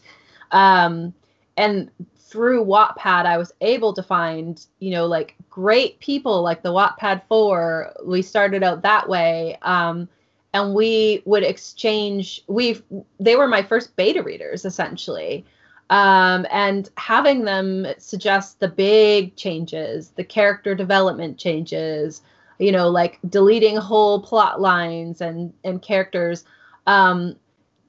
[0.51, 1.11] Um,
[1.57, 1.89] and
[2.19, 7.23] through Wattpad, I was able to find, you know, like great people like the Wattpad
[7.27, 7.93] 4.
[8.05, 9.57] We started out that way.
[9.63, 10.07] Um,
[10.53, 12.81] and we would exchange, we
[13.19, 15.45] they were my first beta readers essentially.
[15.89, 22.21] Um, and having them suggest the big changes, the character development changes,
[22.59, 26.45] you know, like deleting whole plot lines and and characters,
[26.87, 27.35] um,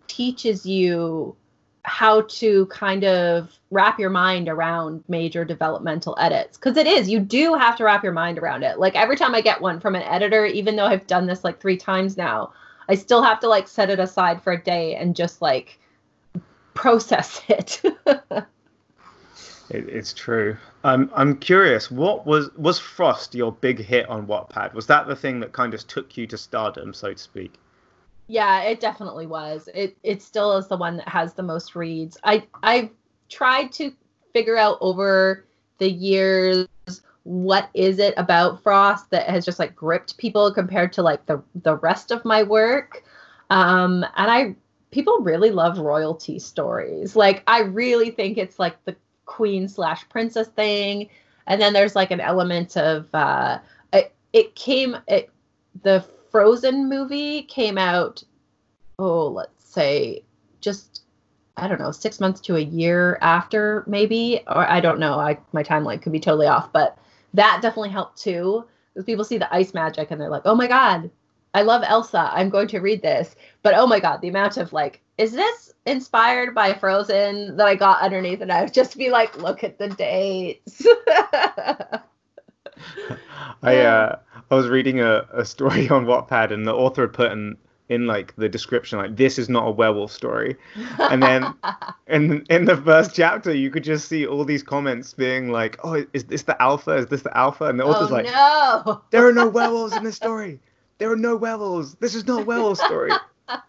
[0.08, 1.36] teaches you
[1.84, 7.18] how to kind of wrap your mind around major developmental edits because it is you
[7.18, 9.96] do have to wrap your mind around it like every time i get one from
[9.96, 12.52] an editor even though i've done this like three times now
[12.88, 15.80] i still have to like set it aside for a day and just like
[16.74, 17.80] process it.
[19.70, 20.56] it it's true.
[20.84, 21.90] I'm I'm curious.
[21.90, 24.74] What was was Frost your big hit on Wattpad?
[24.74, 27.54] Was that the thing that kind of took you to stardom, so to speak?
[28.28, 29.68] Yeah, it definitely was.
[29.74, 32.16] It it still is the one that has the most reads.
[32.24, 32.90] I I
[33.28, 33.92] tried to
[34.32, 35.46] figure out over
[35.78, 36.66] the years
[37.24, 41.42] what is it about Frost that has just like gripped people compared to like the
[41.62, 43.04] the rest of my work.
[43.50, 44.56] Um, and I
[44.90, 47.14] people really love royalty stories.
[47.16, 51.08] Like I really think it's like the queen slash princess thing,
[51.46, 53.58] and then there's like an element of uh,
[53.92, 55.30] it, it came it
[55.82, 58.24] the Frozen movie came out.
[58.98, 60.24] Oh, let's say
[60.60, 61.02] just
[61.56, 65.20] I don't know six months to a year after maybe, or I don't know.
[65.20, 66.98] I my timeline could be totally off, but
[67.34, 68.64] that definitely helped too.
[68.92, 71.10] Because people see the ice magic and they're like, oh my god,
[71.54, 72.30] I love Elsa.
[72.32, 73.36] I'm going to read this.
[73.62, 77.74] But oh my god, the amount of like, is this inspired by Frozen that I
[77.74, 78.40] got underneath?
[78.40, 80.86] And I would just be like, look at the dates.
[83.62, 84.18] I uh,
[84.52, 87.56] I was reading a, a story on Wattpad and the author had put in
[87.88, 90.56] in like the description like this is not a werewolf story
[91.10, 91.52] and then
[92.06, 96.02] in in the first chapter you could just see all these comments being like oh
[96.12, 99.26] is this the alpha is this the alpha and the author's oh, like no there
[99.26, 100.60] are no werewolves in this story
[101.02, 101.96] there are no werewolves.
[101.96, 103.10] This is not a werewolf story.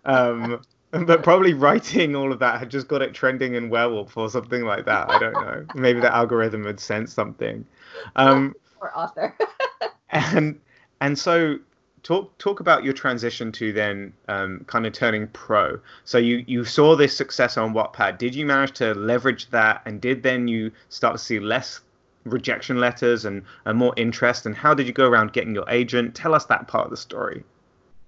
[0.06, 4.30] um, but probably writing all of that had just got it trending in werewolf or
[4.30, 5.10] something like that.
[5.10, 5.66] I don't know.
[5.74, 7.66] Maybe the algorithm had sent something.
[8.16, 9.36] Um, or author.
[10.12, 10.60] and
[11.04, 11.60] and so
[12.04, 15.78] talk talk about your transition to then um, kind of turning pro.
[16.06, 18.18] So you you saw this success on Wattpad.
[18.18, 21.82] Did you manage to leverage that, and did then you start to see less
[22.24, 24.46] rejection letters and, and more interest?
[24.46, 26.16] And how did you go around getting your agent?
[26.16, 27.44] Tell us that part of the story.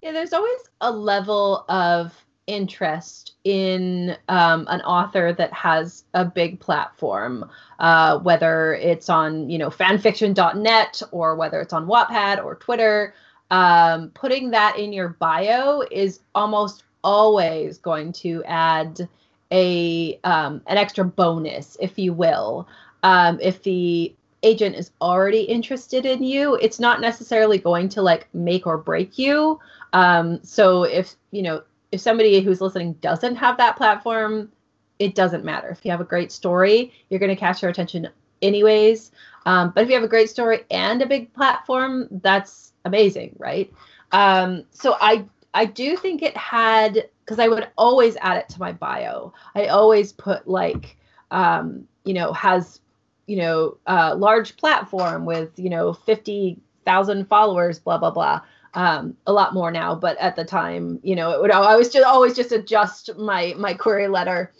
[0.01, 2.13] Yeah, there's always a level of
[2.47, 9.57] interest in um, an author that has a big platform, uh, whether it's on you
[9.57, 13.13] know fanfiction.net or whether it's on Wattpad or Twitter.
[13.51, 19.07] Um, putting that in your bio is almost always going to add
[19.51, 22.67] a um, an extra bonus, if you will
[23.05, 28.27] um, if the agent is already interested in you, it's not necessarily going to like
[28.33, 29.59] make or break you.
[29.93, 31.61] Um, so if you know
[31.95, 34.51] if somebody who's listening doesn't have that platform,
[34.99, 35.69] it doesn't matter.
[35.69, 38.07] If you have a great story, you're going to catch their attention
[38.41, 39.11] anyways.
[39.45, 43.71] Um, but if you have a great story and a big platform, that's amazing, right?
[44.11, 48.59] Um, so I I do think it had because I would always add it to
[48.59, 49.33] my bio.
[49.55, 50.97] I always put like
[51.31, 52.81] um, you know has
[53.27, 58.41] you know, uh, large platform with, you know, 50,000 followers, blah, blah, blah.
[58.75, 61.89] Um, a lot more now, but at the time, you know, it would I was
[61.89, 64.53] just always just adjust my my query letter.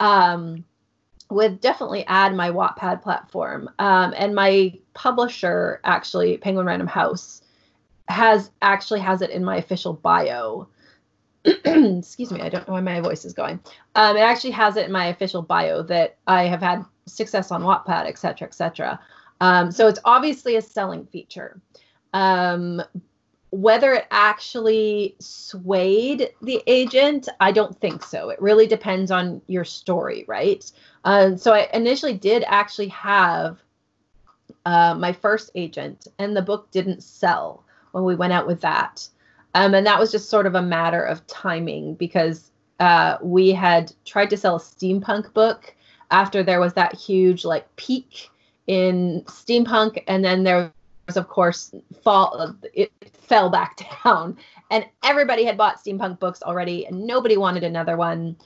[0.00, 0.64] Um,
[1.30, 3.70] would definitely add my Wattpad platform.
[3.78, 7.42] Um, and my publisher, actually, Penguin Random House,
[8.08, 10.68] has actually has it in my official bio.
[11.44, 13.60] Excuse me, I don't know why my voice is going.
[13.94, 17.62] Um, it actually has it in my official bio that I have had success on
[17.62, 19.00] Wattpad, et cetera, et cetera.
[19.40, 21.60] Um, so it's obviously a selling feature.
[22.12, 22.82] Um,
[23.50, 28.30] whether it actually swayed the agent, I don't think so.
[28.30, 30.70] It really depends on your story, right?
[31.04, 33.58] Uh, so I initially did actually have
[34.66, 39.08] uh, my first agent, and the book didn't sell when we went out with that.
[39.54, 43.92] Um, and that was just sort of a matter of timing because uh, we had
[44.04, 45.74] tried to sell a steampunk book
[46.10, 48.30] after there was that huge like peak
[48.66, 50.72] in steampunk, and then there
[51.06, 52.54] was, of course, fall.
[52.72, 52.92] It
[53.30, 54.36] fell back down,
[54.70, 58.36] and everybody had bought steampunk books already, and nobody wanted another one.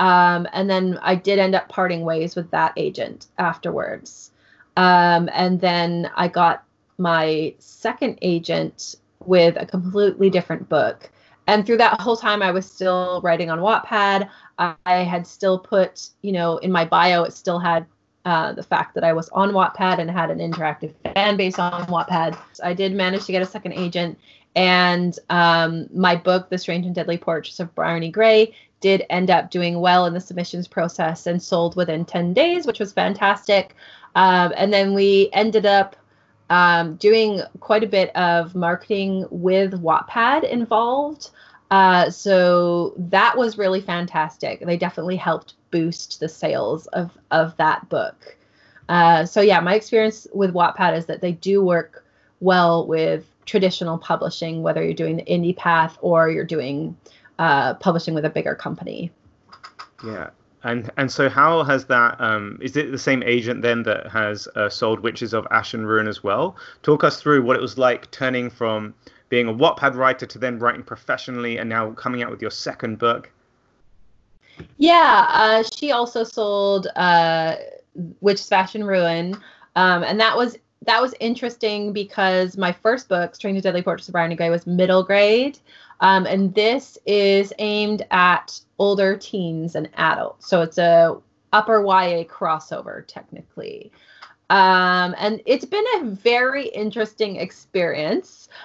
[0.00, 4.32] Um, and then I did end up parting ways with that agent afterwards.
[4.76, 6.64] Um, and then I got
[6.96, 11.10] my second agent with a completely different book.
[11.46, 14.30] And through that whole time, I was still writing on Wattpad.
[14.58, 17.84] I had still put, you know, in my bio, it still had
[18.24, 21.86] uh, the fact that I was on Wattpad and had an interactive fan base on
[21.86, 22.38] Wattpad.
[22.62, 24.18] I did manage to get a second agent,
[24.54, 29.50] and um, my book, The Strange and Deadly Portraits of Bryony Gray, did end up
[29.50, 33.74] doing well in the submissions process and sold within 10 days, which was fantastic.
[34.14, 35.96] Um, and then we ended up
[36.48, 41.30] um, doing quite a bit of marketing with Wattpad involved.
[41.70, 44.60] Uh, so that was really fantastic.
[44.60, 48.36] They definitely helped boost the sales of of that book.
[48.88, 52.04] Uh, so yeah, my experience with Wattpad is that they do work
[52.40, 56.96] well with traditional publishing, whether you're doing the indie path or you're doing
[57.38, 59.12] uh, publishing with a bigger company.
[60.04, 60.30] Yeah,
[60.64, 62.20] and and so how has that?
[62.20, 65.86] Um, is it the same agent then that has uh, sold Witches of Ash and
[65.86, 66.56] Ruin as well?
[66.82, 68.92] Talk us through what it was like turning from
[69.30, 72.98] being a Wattpad writer to then writing professionally and now coming out with your second
[72.98, 73.30] book.
[74.76, 77.56] Yeah, uh, she also sold uh,
[78.52, 79.34] Ash and Ruin,
[79.76, 84.08] um, and that was that was interesting because my first book, Strange and Deadly Portraits
[84.08, 85.58] of Bryony Gray, was middle grade.
[86.00, 90.48] Um, and this is aimed at older teens and adults.
[90.48, 91.18] So it's a
[91.52, 93.92] upper YA crossover technically.
[94.50, 98.48] Um, and it's been a very interesting experience.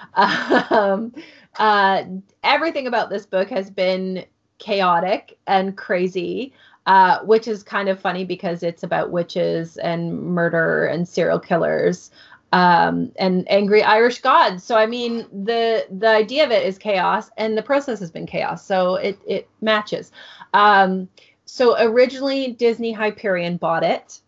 [0.70, 1.14] Um,
[1.58, 2.04] uh,
[2.42, 4.26] everything about this book has been
[4.58, 6.52] chaotic and crazy,
[6.86, 12.10] uh, which is kind of funny because it's about witches and murder and serial killers
[12.52, 14.64] um, and angry Irish gods.
[14.64, 18.26] So I mean, the the idea of it is chaos, and the process has been
[18.26, 18.64] chaos.
[18.64, 20.12] So it it matches.
[20.54, 21.08] Um,
[21.44, 24.20] so originally, Disney Hyperion bought it,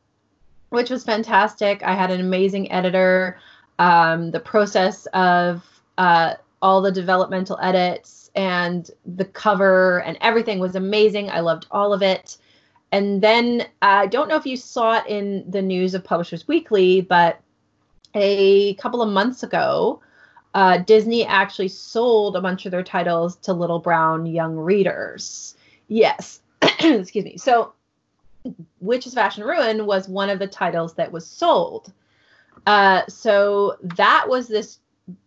[0.71, 1.83] which was fantastic.
[1.83, 3.39] I had an amazing editor.
[3.79, 5.65] Um, the process of
[5.99, 11.31] uh, all the developmental edits and the cover and everything was amazing.
[11.31, 12.39] I loved all of it.
[12.93, 17.03] And then I don't know if you saw it in the news of Publishers Weekly,
[17.03, 17.41] but
[18.15, 20.01] a couple of months ago,
[20.55, 25.55] uh, Disney actually sold a bunch of their titles to Little Brown Young Readers.
[25.89, 27.37] Yes, excuse me.
[27.37, 27.75] So,
[29.17, 31.93] Ash and Ruin was one of the titles that was sold.
[32.67, 34.79] Uh, so that was this.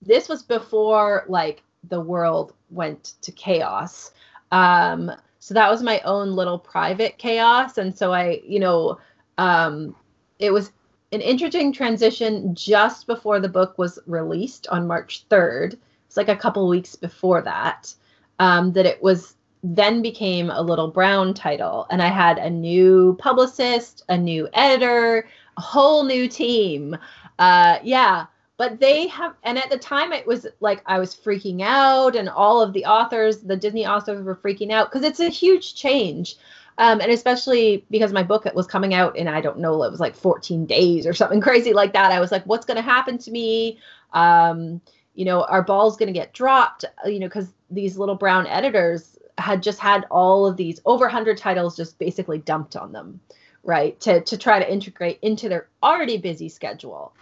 [0.01, 4.11] This was before like the world went to chaos.
[4.51, 8.99] Um, so that was my own little private chaos, and so I, you know,
[9.37, 9.95] um,
[10.37, 10.71] it was
[11.11, 15.77] an interesting transition just before the book was released on March 3rd.
[16.05, 17.93] It's like a couple weeks before that.
[18.39, 23.15] Um, that it was then became a Little Brown title, and I had a new
[23.19, 26.97] publicist, a new editor, a whole new team.
[27.37, 28.25] Uh, yeah,
[28.57, 32.27] but they have, and at the time it was like I was freaking out, and
[32.29, 36.35] all of the authors, the Disney authors, were freaking out because it's a huge change.
[36.77, 39.99] Um, and especially because my book was coming out in I don't know it was
[39.99, 42.11] like 14 days or something crazy like that.
[42.11, 43.77] I was like, what's going to happen to me?
[44.13, 44.81] Um,
[45.13, 46.85] you know, our ball's going to get dropped.
[47.05, 51.05] Uh, you know, because these little brown editors had just had all of these over
[51.05, 53.19] 100 titles just basically dumped on them,
[53.63, 53.99] right?
[54.01, 57.13] To to try to integrate into their already busy schedule.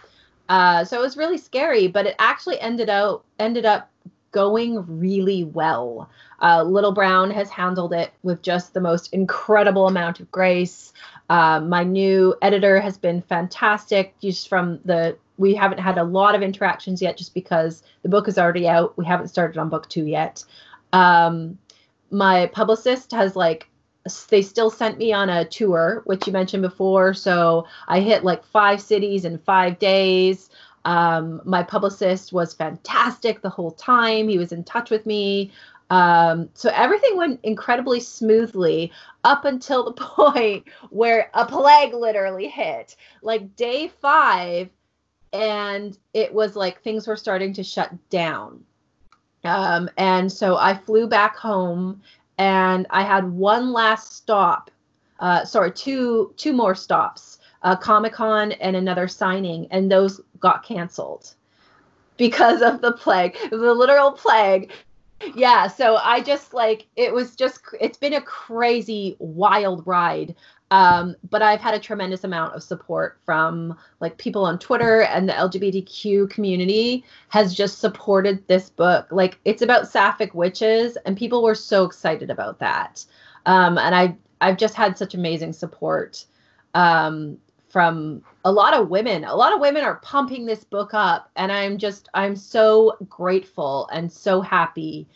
[0.48, 3.90] Uh, so it was really scary, but it actually ended out ended up
[4.32, 6.08] going really well.
[6.40, 10.92] Uh, Little Brown has handled it with just the most incredible amount of grace.
[11.28, 14.18] Uh, my new editor has been fantastic.
[14.20, 18.28] Just from the, we haven't had a lot of interactions yet, just because the book
[18.28, 18.96] is already out.
[18.96, 20.44] We haven't started on book two yet.
[20.92, 21.58] Um,
[22.10, 23.68] my publicist has like
[24.28, 27.12] they still sent me on a tour, which you mentioned before.
[27.12, 30.48] So I hit like five cities in five days.
[30.84, 34.28] Um, my publicist was fantastic the whole time.
[34.28, 35.52] He was in touch with me.
[35.90, 38.92] Um, so everything went incredibly smoothly
[39.24, 42.96] up until the point where a plague literally hit.
[43.22, 44.70] Like day five,
[45.32, 48.64] and it was like things were starting to shut down.
[49.44, 52.02] Um, and so I flew back home
[52.38, 54.70] and I had one last stop.
[55.18, 60.64] Uh, sorry, two two more stops, uh, Comic Con and another signing, and those got
[60.64, 61.34] canceled
[62.16, 64.70] because of the plague, the literal plague.
[65.34, 70.34] Yeah, so I just like it was just it's been a crazy wild ride.
[70.72, 75.28] Um, but I've had a tremendous amount of support from like people on Twitter and
[75.28, 79.08] the LGBTQ community has just supported this book.
[79.10, 83.04] Like it's about sapphic witches, and people were so excited about that.
[83.46, 86.24] Um, and I I've just had such amazing support
[86.74, 87.36] um,
[87.70, 89.24] from a lot of women.
[89.24, 93.88] A lot of women are pumping this book up, and I'm just I'm so grateful
[93.92, 95.08] and so happy.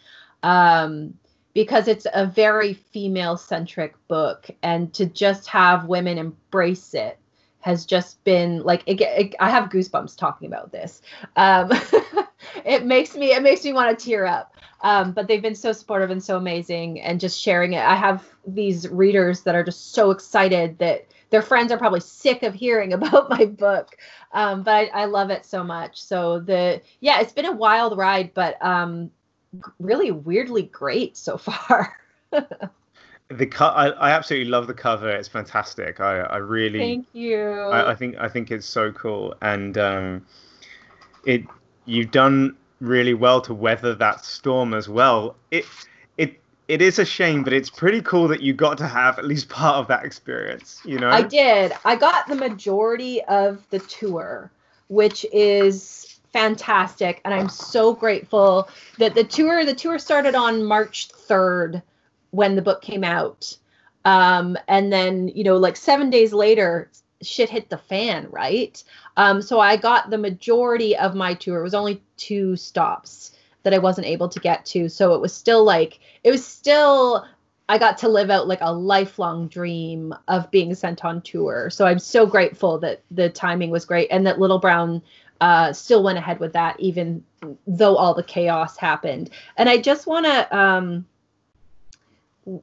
[0.43, 1.15] Um,
[1.55, 7.19] because it's a very female centric book and to just have women embrace it
[7.65, 11.01] has just been like it, it, I have goosebumps talking about this.
[11.37, 11.71] Um,
[12.67, 14.55] it makes me it makes me want to tear up.
[14.83, 17.81] Um, but they've been so supportive and so amazing, and just sharing it.
[17.81, 22.45] I have these readers that are just so excited that their friends are probably sick
[22.45, 23.97] of hearing about my book.
[24.30, 26.01] Um, but I, I, love it so much.
[26.01, 29.11] So the yeah, it's been a wild ride, but um,
[29.80, 31.97] really weirdly great so far.
[32.30, 37.43] the cut I, I absolutely love the cover it's fantastic i i really thank you
[37.72, 40.26] i, I think i think it's so cool and um
[41.24, 41.43] it
[41.87, 45.64] you've done really well to weather that storm as well it
[46.69, 49.49] it is a shame but it's pretty cool that you got to have at least
[49.49, 51.11] part of that experience you know?
[51.11, 51.73] I did.
[51.85, 54.51] I got the majority of the tour
[54.89, 61.09] which is fantastic and i'm so grateful that the tour the tour started on march
[61.09, 61.81] 3rd
[62.35, 63.57] when the book came out.
[64.05, 66.91] Um, and then you know like seven days later
[67.23, 68.83] shit hit the fan right?
[69.17, 71.61] Um, so i got the majority of my tour.
[71.61, 73.34] It was only two stops
[73.65, 77.27] that i wasn't able to get to so it was still like it was still
[77.69, 81.71] I got to live out like a lifelong dream of being sent on tour.
[81.71, 85.03] So I'm so grateful that the timing was great and that Little Brown
[85.41, 87.25] uh, still went ahead with that, even
[87.67, 89.31] though all the chaos happened.
[89.57, 91.07] And I just want to, um,
[92.47, 92.61] uh,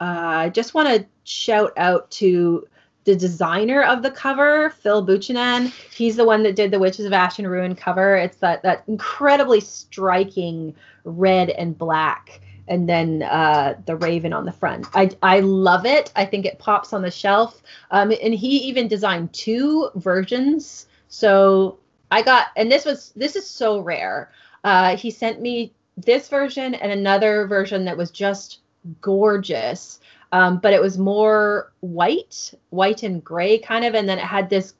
[0.00, 2.66] I just want to shout out to
[3.04, 5.72] the designer of the cover, Phil Buchanan.
[5.94, 8.16] He's the one that did the Witches of Ash and Ruin cover.
[8.16, 10.74] It's that that incredibly striking
[11.04, 14.86] red and black and then uh, the raven on the front.
[14.94, 16.12] I, I love it.
[16.14, 17.62] I think it pops on the shelf.
[17.90, 20.86] Um, and he even designed two versions.
[21.08, 21.78] So
[22.10, 24.30] I got, and this was this is so rare.
[24.64, 28.60] Uh, he sent me this version and another version that was just
[29.00, 30.00] gorgeous.
[30.32, 34.48] Um, but it was more white, white and gray kind of, and then it had
[34.48, 34.74] this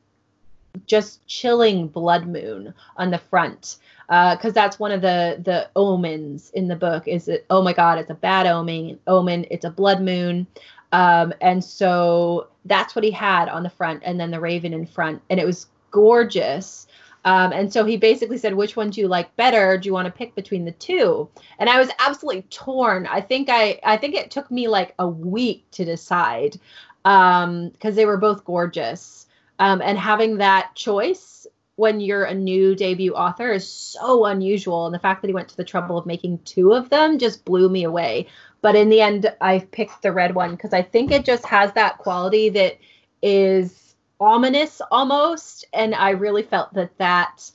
[0.87, 3.77] just chilling blood moon on the front.
[4.09, 7.73] Because uh, that's one of the the omens in the book is it oh my
[7.73, 10.47] god it's a bad omen omen it's a blood moon.
[10.93, 14.87] Um, and so that's what he had on the front and then the raven in
[14.87, 15.23] front.
[15.31, 16.87] And it was gorgeous
[17.25, 19.79] um, and so he basically said, which one do you like better?
[19.79, 21.29] Do you want to pick between the two?
[21.59, 23.07] And I was absolutely torn.
[23.07, 26.59] I think I, I think it took me like a week to decide
[27.05, 29.27] because um, they were both gorgeous.
[29.59, 31.47] Um, and having that choice
[31.77, 34.87] when you're a new debut author is so unusual.
[34.87, 37.45] And the fact that he went to the trouble of making two of them just
[37.45, 38.27] blew me away.
[38.61, 41.73] But in the end, I picked the red one because I think it just has
[41.75, 42.79] that quality that
[43.23, 43.92] is
[44.23, 47.51] ominous almost and i really felt that that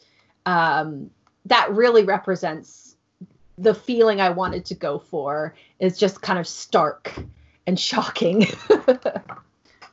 [0.45, 1.09] um,
[1.45, 2.95] that really represents
[3.57, 7.13] the feeling i wanted to go for is just kind of stark
[7.67, 8.47] and shocking.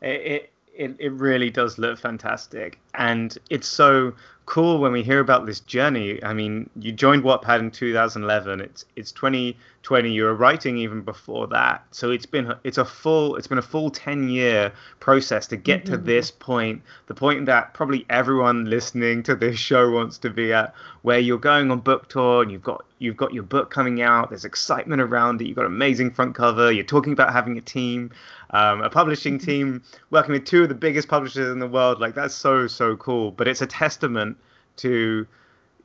[0.03, 2.79] It, it, it really does look fantastic.
[2.93, 4.13] And it's so
[4.47, 6.23] cool when we hear about this journey.
[6.23, 11.47] I mean you joined wattpad in 2011 it's it's 2020 you were writing even before
[11.49, 11.85] that.
[11.91, 15.85] So it's been it's a full it's been a full 10 year process to get
[15.85, 15.93] mm-hmm.
[15.93, 20.53] to this point the point that probably everyone listening to this show wants to be
[20.53, 24.01] at where you're going on book tour and you've got you've got your book coming
[24.03, 24.31] out.
[24.31, 25.47] There's excitement around it.
[25.47, 26.73] You've got an amazing front cover.
[26.73, 28.11] You're talking about having a team
[28.55, 29.47] um, a publishing mm-hmm.
[29.47, 32.01] team working with two of the biggest publishers in the world.
[32.01, 33.33] Like that's so so cool.
[33.33, 34.34] But it's a testament
[34.79, 35.27] to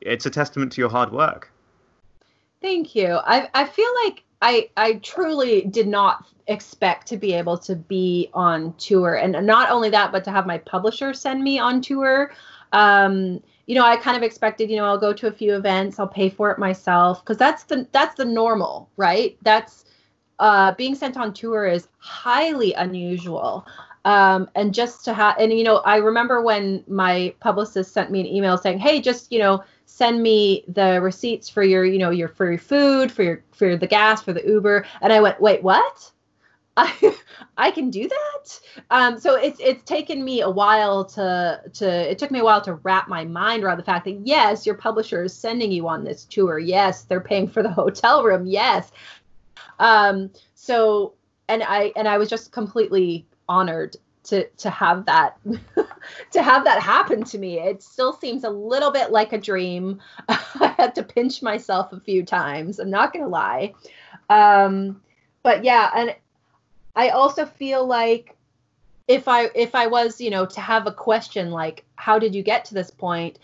[0.00, 1.50] it's a testament to your hard work.
[2.60, 3.18] Thank you.
[3.24, 8.28] I i feel like i i truly did not expect to be able to be
[8.34, 12.32] on tour and not only that but to have my publisher send me on tour.
[12.72, 16.00] Um you know i kind of expected you know i'll go to a few events
[16.00, 19.36] i'll pay for it myself because that's the that's the normal right?
[19.42, 19.84] That's
[20.40, 23.66] uh, being sent on tour is highly unusual.
[24.04, 28.20] Um, and just to have, and you know, I remember when my publicist sent me
[28.20, 32.10] an email saying, "Hey, just you know, send me the receipts for your, you know,
[32.10, 35.62] your your food, for your for the gas, for the Uber." And I went, "Wait,
[35.62, 36.12] what?"
[36.76, 37.14] I
[37.58, 38.60] I can do that.
[38.90, 42.62] Um, so it's it's taken me a while to to it took me a while
[42.62, 46.04] to wrap my mind around the fact that yes, your publisher is sending you on
[46.04, 46.58] this tour.
[46.58, 48.46] Yes, they're paying for the hotel room.
[48.46, 48.92] Yes.
[49.78, 51.14] Um, so
[51.48, 55.36] and I and I was just completely honored to to have that
[56.30, 57.58] to have that happen to me.
[57.58, 60.00] It still seems a little bit like a dream.
[60.28, 62.78] I had to pinch myself a few times.
[62.78, 63.74] I'm not gonna lie.
[64.28, 65.02] Um,
[65.42, 66.14] but yeah, and
[66.94, 68.36] I also feel like
[69.08, 72.42] if I if I was, you know, to have a question like how did you
[72.42, 73.38] get to this point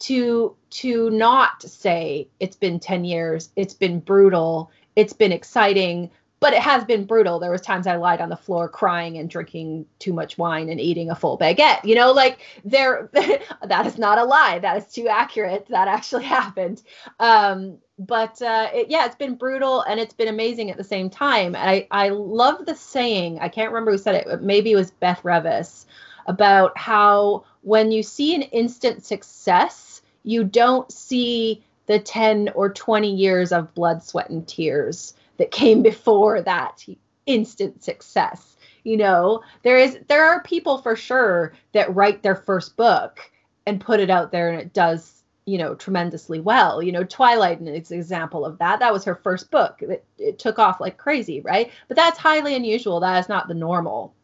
[0.00, 6.10] to to not say it's been 10 years, it's been brutal, it's been exciting,
[6.42, 7.38] but it has been brutal.
[7.38, 10.80] There was times I lied on the floor crying and drinking too much wine and
[10.80, 11.84] eating a full baguette.
[11.84, 13.08] You know, like there
[13.62, 14.58] that is not a lie.
[14.58, 15.68] That is too accurate.
[15.68, 16.82] That actually happened.
[17.20, 21.08] Um, but uh, it, yeah, it's been brutal and it's been amazing at the same
[21.08, 21.54] time.
[21.54, 23.38] And I I love the saying.
[23.38, 24.42] I can't remember who said it.
[24.42, 25.86] Maybe it was Beth Revis
[26.26, 33.14] about how when you see an instant success, you don't see the 10 or 20
[33.14, 36.84] years of blood, sweat, and tears that came before that
[37.26, 38.52] instant success
[38.84, 39.42] you know?
[39.62, 43.20] There is there are people for sure that write their first book
[43.66, 46.82] and put it out there and it does you know tremendously well.
[46.82, 48.80] You know twilight is an example of that.
[48.80, 49.82] That was her first book.
[49.82, 51.70] It, it took off like crazy right?
[51.88, 53.00] But that's highly unusual.
[53.00, 54.14] That is not the normal.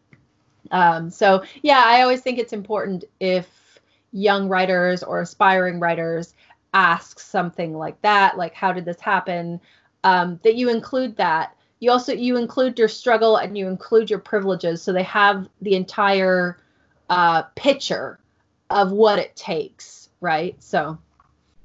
[0.70, 3.80] Um, so yeah i always think it's important if
[4.12, 6.34] young writers or aspiring writers
[6.74, 9.60] ask something like that like how did this happen
[10.04, 11.54] um, that you include that.
[11.80, 15.74] You also you include your struggle and you include your privileges, so they have the
[15.74, 16.58] entire
[17.08, 18.18] uh, picture
[18.70, 20.56] of what it takes, right?
[20.62, 20.98] So.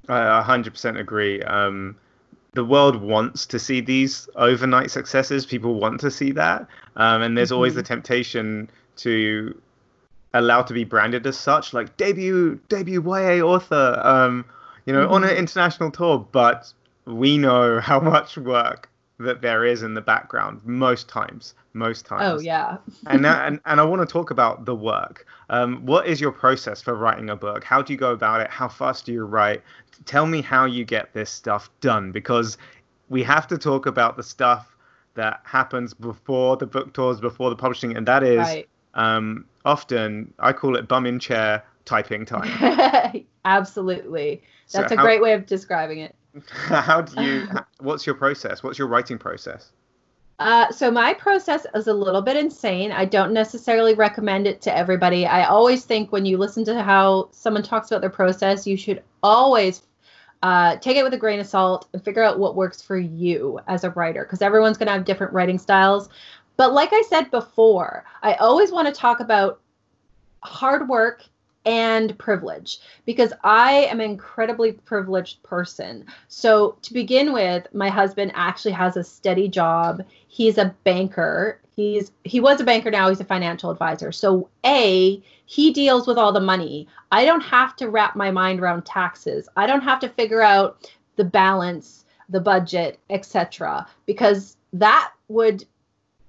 [0.09, 1.41] I 100% agree.
[1.43, 1.95] Um,
[2.53, 5.45] the world wants to see these overnight successes.
[5.45, 7.55] People want to see that, um, and there's mm-hmm.
[7.55, 9.59] always the temptation to
[10.33, 14.45] allow to be branded as such, like debut debut YA author, um,
[14.85, 15.13] you know, mm-hmm.
[15.13, 16.27] on an international tour.
[16.31, 16.71] But
[17.05, 18.89] we know how much work
[19.19, 22.23] that there is in the background most times most times.
[22.23, 22.77] oh yeah.
[23.07, 25.25] And, and and i want to talk about the work.
[25.49, 27.63] Um, what is your process for writing a book?
[27.63, 28.49] How do you go about it?
[28.49, 29.61] How fast do you write?
[30.05, 32.57] Tell me how you get this stuff done because
[33.09, 34.75] we have to talk about the stuff
[35.15, 38.67] that happens before the book tours before the publishing and that is right.
[38.95, 43.25] um, often i call it bum in chair typing time.
[43.45, 44.41] Absolutely.
[44.71, 46.15] That's so a how, great way of describing it
[46.49, 47.47] how do you
[47.79, 48.63] what's your process?
[48.63, 49.71] What's your writing process?
[50.39, 52.91] Uh, so my process is a little bit insane.
[52.91, 55.25] I don't necessarily recommend it to everybody.
[55.27, 59.03] I always think when you listen to how someone talks about their process you should
[59.21, 59.83] always
[60.41, 63.59] uh, take it with a grain of salt and figure out what works for you
[63.67, 66.09] as a writer because everyone's going to have different writing styles.
[66.57, 69.59] But like i said before i always want to talk about
[70.43, 71.23] hard work
[71.65, 76.05] and privilege because I am an incredibly privileged person.
[76.27, 80.03] So, to begin with, my husband actually has a steady job.
[80.27, 81.59] He's a banker.
[81.75, 84.11] He's he was a banker now he's a financial advisor.
[84.11, 86.87] So, A, he deals with all the money.
[87.11, 89.47] I don't have to wrap my mind around taxes.
[89.55, 93.87] I don't have to figure out the balance, the budget, etc.
[94.05, 95.65] because that would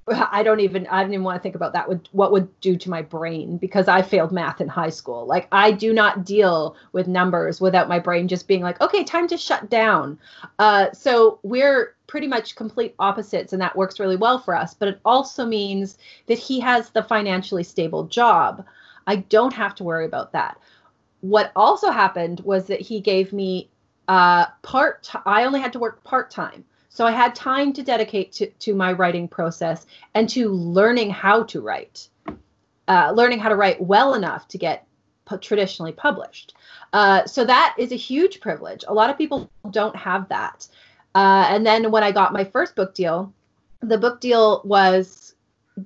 [0.08, 2.76] I don't even I don't even want to think about that would what would do
[2.76, 5.26] to my brain because I failed math in high school.
[5.26, 9.26] Like I do not deal with numbers without my brain just being like, okay, time
[9.28, 10.18] to shut down.
[10.58, 14.74] Uh, so we're pretty much complete opposites, and that works really well for us.
[14.74, 15.96] But it also means
[16.26, 18.64] that he has the financially stable job.
[19.06, 20.58] I don't have to worry about that.
[21.22, 23.70] What also happened was that he gave me
[24.08, 25.10] uh, part.
[25.24, 26.64] I only had to work part time.
[26.94, 29.84] So I had time to dedicate to, to my writing process
[30.14, 32.08] and to learning how to write,
[32.86, 34.86] uh, learning how to write well enough to get
[35.40, 36.54] traditionally published.
[36.92, 38.84] Uh, so that is a huge privilege.
[38.86, 40.68] A lot of people don't have that.
[41.16, 43.34] Uh, and then when I got my first book deal,
[43.80, 45.34] the book deal was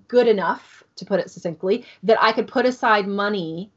[0.08, 3.72] good enough, to put it succinctly, that I could put aside money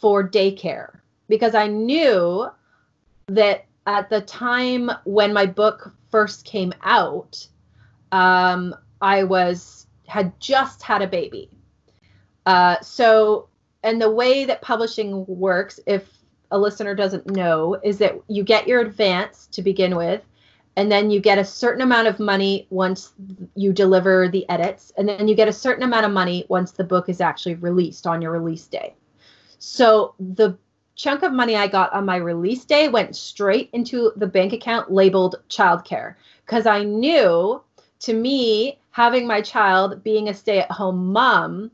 [0.00, 2.48] for daycare because I knew
[3.28, 7.44] that at the time when my book first came out,
[8.12, 11.50] um, I was had just had a baby.
[12.46, 13.48] Uh, so,
[13.82, 16.08] and the way that publishing works, if
[16.52, 20.22] a listener doesn't know, is that you get your advance to begin with,
[20.76, 23.12] and then you get a certain amount of money once
[23.54, 26.84] you deliver the edits and then you get a certain amount of money once the
[26.84, 28.94] book is actually released on your release day
[29.58, 30.56] so the
[30.94, 34.90] chunk of money i got on my release day went straight into the bank account
[34.90, 36.14] labeled childcare
[36.44, 37.60] because i knew
[37.98, 41.70] to me having my child being a stay-at-home mom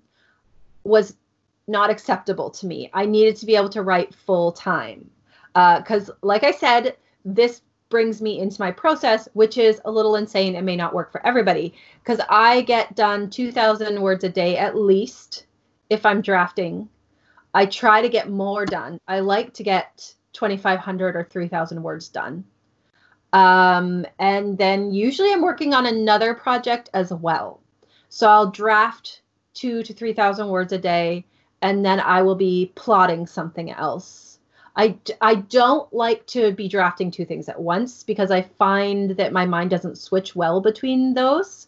[0.84, 1.16] was
[1.66, 5.10] not acceptable to me i needed to be able to write full time
[5.54, 10.16] because uh, like i said this brings me into my process, which is a little
[10.16, 14.56] insane and may not work for everybody because I get done 2,000 words a day
[14.56, 15.46] at least
[15.90, 16.88] if I'm drafting.
[17.58, 19.00] I try to get more done.
[19.08, 22.44] I like to get 2,500 or 3,000 words done.
[23.32, 27.60] Um, and then usually I'm working on another project as well.
[28.10, 29.22] So I'll draft
[29.54, 31.24] two to 3,000 words a day
[31.60, 34.28] and then I will be plotting something else
[34.78, 39.32] I, I don't like to be drafting two things at once because I find that
[39.32, 41.66] my mind doesn't switch well between those.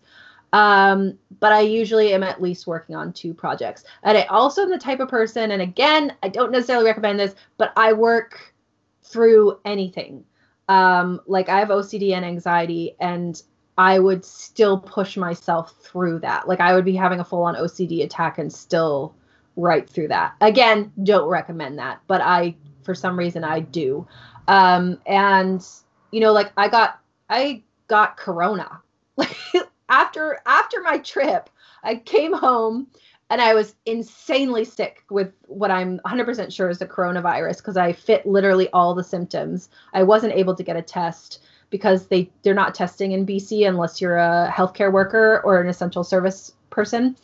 [0.52, 3.84] Um, but I usually am at least working on two projects.
[4.02, 7.34] And I also am the type of person, and again, I don't necessarily recommend this,
[7.56, 8.54] but I work
[9.02, 10.24] through anything.
[10.68, 13.40] Um, like I have OCD and anxiety, and
[13.78, 16.46] I would still push myself through that.
[16.46, 19.14] Like I would be having a full on OCD attack and still
[19.56, 20.34] write through that.
[20.40, 24.06] Again, don't recommend that, but I for some reason I do.
[24.48, 25.66] Um, and
[26.10, 28.80] you know, like I got I got corona.
[29.90, 31.50] after after my trip,
[31.82, 32.86] I came home
[33.28, 37.92] and I was insanely sick with what I'm 100% sure is the coronavirus because I
[37.92, 39.68] fit literally all the symptoms.
[39.92, 44.00] I wasn't able to get a test because they they're not testing in BC unless
[44.00, 47.16] you're a healthcare worker or an essential service person.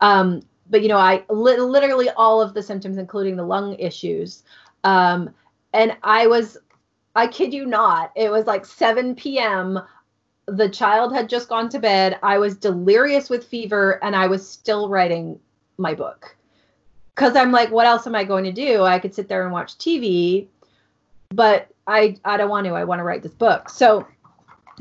[0.00, 4.42] Um, but you know, I li- literally all of the symptoms, including the lung issues,
[4.82, 5.30] um,
[5.72, 6.56] and I was,
[7.14, 9.78] I kid you not, it was like 7 p.m.
[10.46, 12.18] The child had just gone to bed.
[12.22, 15.38] I was delirious with fever and I was still writing
[15.78, 16.36] my book.
[17.14, 18.82] Because I'm like, what else am I going to do?
[18.82, 20.48] I could sit there and watch TV,
[21.30, 22.74] but I, I don't want to.
[22.74, 23.68] I want to write this book.
[23.68, 24.06] So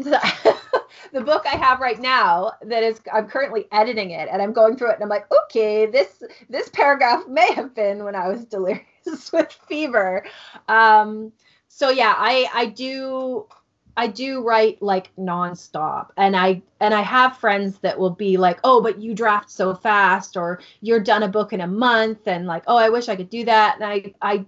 [1.14, 4.76] the book I have right now that is I'm currently editing it and I'm going
[4.76, 8.45] through it and I'm like, okay, this this paragraph may have been when I was
[8.45, 10.26] delirious with fever.
[10.68, 11.32] Um,
[11.68, 13.47] so yeah, I I do
[13.96, 18.60] I do write like nonstop, and I and I have friends that will be like,
[18.64, 22.48] "Oh, but you draft so fast," or "You're done a book in a month," and
[22.48, 24.46] like, "Oh, I wish I could do that." And I I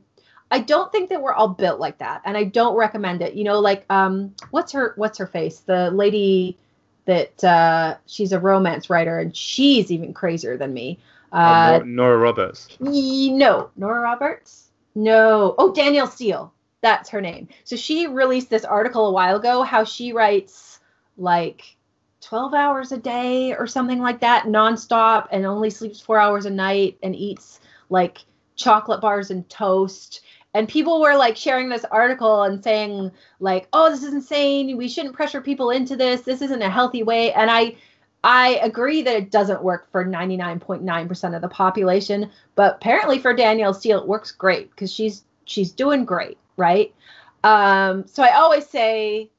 [0.52, 3.36] I don't think that we're all built like that, and I don't recommend it.
[3.36, 5.60] You know, like um, what's her what's her face?
[5.60, 6.58] The lady
[7.06, 11.00] that uh, she's a romance writer, and she's even crazier than me.
[11.32, 12.68] Oh, uh, Nora Roberts.
[12.80, 14.70] No, Nora Roberts.
[14.96, 15.54] No.
[15.58, 16.54] Oh, Danielle Steel.
[16.86, 17.48] That's her name.
[17.64, 20.80] So she released this article a while ago how she writes
[21.18, 21.76] like
[22.22, 26.52] 12 hours a day or something like that, nonstop, and only sleeps four hours a
[26.52, 27.60] night and eats
[27.90, 28.20] like
[28.56, 30.22] chocolate bars and toast.
[30.54, 33.10] And people were like sharing this article and saying
[33.40, 34.78] like oh this is insane.
[34.78, 36.22] We shouldn't pressure people into this.
[36.22, 37.34] This isn't a healthy way.
[37.34, 37.76] And i
[38.24, 43.74] i agree that it doesn't work for 99.9% of the population but apparently for danielle
[43.74, 46.94] steel it works great because she's she's doing great right?
[47.44, 49.30] Um, so i always say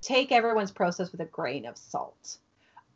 [0.00, 2.38] take everyone's process with a grain of salt.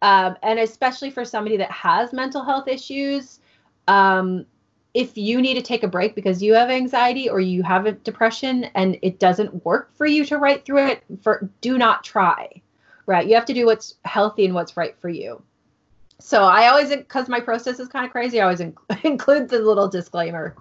[0.00, 3.40] Um, and especially for somebody that has mental health issues
[3.88, 4.46] um,
[4.94, 7.92] if you need to take a break because you have anxiety or you have a
[7.92, 12.62] depression and it doesn't work for you to write through it for do not try
[13.06, 13.26] right?
[13.26, 15.42] You have to do what's healthy and what's right for you.
[16.18, 19.58] So i always because my process is kind of crazy i always in- include the
[19.58, 20.54] little disclaimer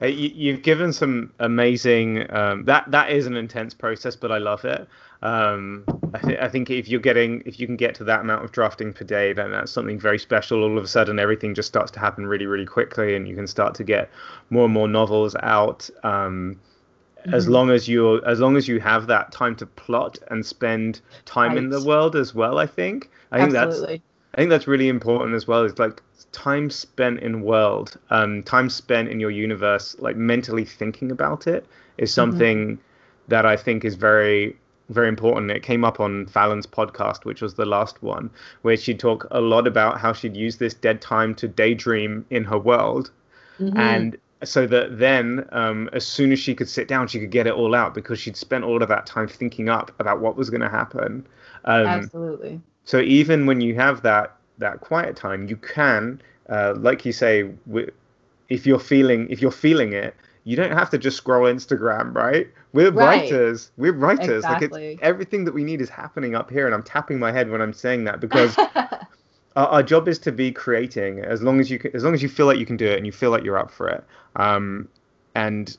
[0.00, 4.38] uh, you, have given some amazing um, that that is an intense process but i
[4.38, 4.88] love it
[5.20, 5.84] um,
[6.14, 8.52] I, th- I, think if you're getting if you can get to that amount of
[8.52, 10.62] drafting per day, then that's something very special.
[10.62, 13.48] All of a sudden, everything just starts to happen really, really quickly, and you can
[13.48, 14.10] start to get
[14.50, 15.90] more and more novels out.
[16.04, 16.60] Um,
[17.20, 17.34] mm-hmm.
[17.34, 21.00] As long as you as long as you have that time to plot and spend
[21.24, 21.58] time right.
[21.58, 23.96] in the world as well, I think I think Absolutely.
[23.96, 25.64] that's I think that's really important as well.
[25.64, 26.00] It's like
[26.32, 31.66] time spent in world, um, time spent in your universe, like mentally thinking about it,
[31.96, 32.14] is mm-hmm.
[32.14, 32.82] something mm-hmm.
[33.28, 34.56] that I think is very
[34.88, 35.50] very important.
[35.50, 38.30] It came up on Fallon's podcast, which was the last one,
[38.62, 42.44] where she'd talk a lot about how she'd use this dead time to daydream in
[42.44, 43.10] her world.
[43.60, 43.76] Mm-hmm.
[43.76, 47.46] And so that then, um, as soon as she could sit down, she could get
[47.46, 50.48] it all out because she'd spent all of that time thinking up about what was
[50.48, 51.26] going to happen.
[51.64, 52.60] Um, Absolutely.
[52.84, 57.50] So even when you have that that quiet time, you can, uh, like you say,
[58.48, 62.48] if you're feeling if you're feeling it, you don't have to just scroll Instagram, right?
[62.72, 63.22] We're right.
[63.22, 63.70] writers.
[63.76, 64.44] We're writers.
[64.44, 64.68] Exactly.
[64.68, 67.50] Like it's everything that we need is happening up here, and I'm tapping my head
[67.50, 68.56] when I'm saying that because
[69.56, 71.20] our, our, job is to be creating.
[71.20, 72.96] As long as you can, as long as you feel like you can do it
[72.96, 74.04] and you feel like you're up for it.
[74.36, 74.88] Um,
[75.34, 75.76] and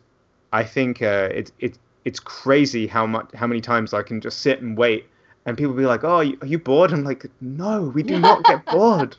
[0.54, 4.40] I think uh, it's it's it's crazy how much how many times I can just
[4.40, 5.08] sit and wait,
[5.46, 8.66] and people be like, "Oh, are you bored?" I'm like, "No, we do not get
[8.72, 9.16] bored."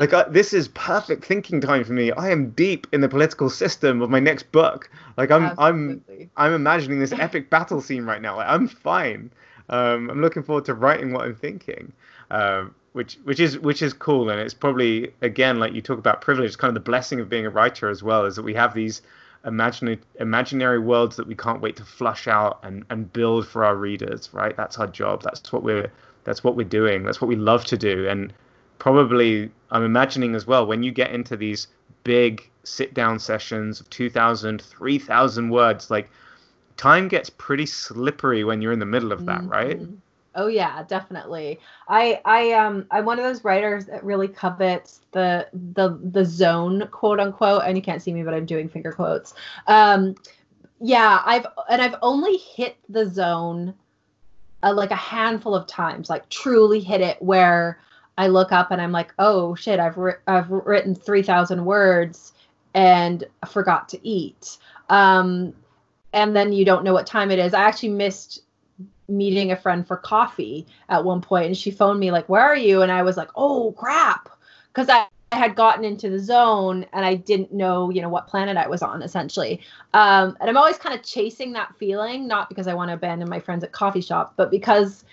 [0.00, 2.12] like I, this is perfect thinking time for me.
[2.12, 4.90] I am deep in the political system of my next book.
[5.16, 6.30] Like I'm Absolutely.
[6.36, 8.36] I'm I'm imagining this epic battle scene right now.
[8.36, 9.30] Like I'm fine.
[9.68, 11.92] Um, I'm looking forward to writing what I'm thinking.
[12.30, 16.20] Um, which which is which is cool and it's probably again like you talk about
[16.20, 18.74] privilege kind of the blessing of being a writer as well is that we have
[18.74, 19.02] these
[19.44, 23.76] imaginary imaginary worlds that we can't wait to flush out and and build for our
[23.76, 24.56] readers right?
[24.56, 25.22] That's our job.
[25.22, 25.90] That's what we're
[26.24, 27.02] that's what we're doing.
[27.02, 28.08] That's what we love to do.
[28.08, 28.32] And
[28.78, 31.68] probably I'm imagining as well when you get into these
[32.04, 36.10] big sit down sessions of 2000 3000 words like
[36.76, 39.48] time gets pretty slippery when you're in the middle of that mm-hmm.
[39.48, 39.80] right
[40.34, 41.58] oh yeah definitely
[41.88, 46.86] i i um i'm one of those writers that really covets the the the zone
[46.90, 49.34] quote unquote and you can't see me but i'm doing finger quotes
[49.66, 50.14] um
[50.80, 53.74] yeah i've and i've only hit the zone
[54.62, 57.78] uh, like a handful of times like truly hit it where
[58.18, 62.32] I look up and I'm like, oh shit, I've ri- I've written three thousand words
[62.74, 64.58] and forgot to eat.
[64.88, 65.54] Um,
[66.12, 67.54] and then you don't know what time it is.
[67.54, 68.42] I actually missed
[69.16, 72.56] meeting a friend for coffee at one point, and she phoned me like, "Where are
[72.56, 74.28] you?" And I was like, "Oh crap,"
[74.72, 78.56] because I had gotten into the zone and I didn't know, you know, what planet
[78.56, 79.60] I was on essentially.
[79.94, 83.28] Um, and I'm always kind of chasing that feeling, not because I want to abandon
[83.28, 85.04] my friends at coffee shop, but because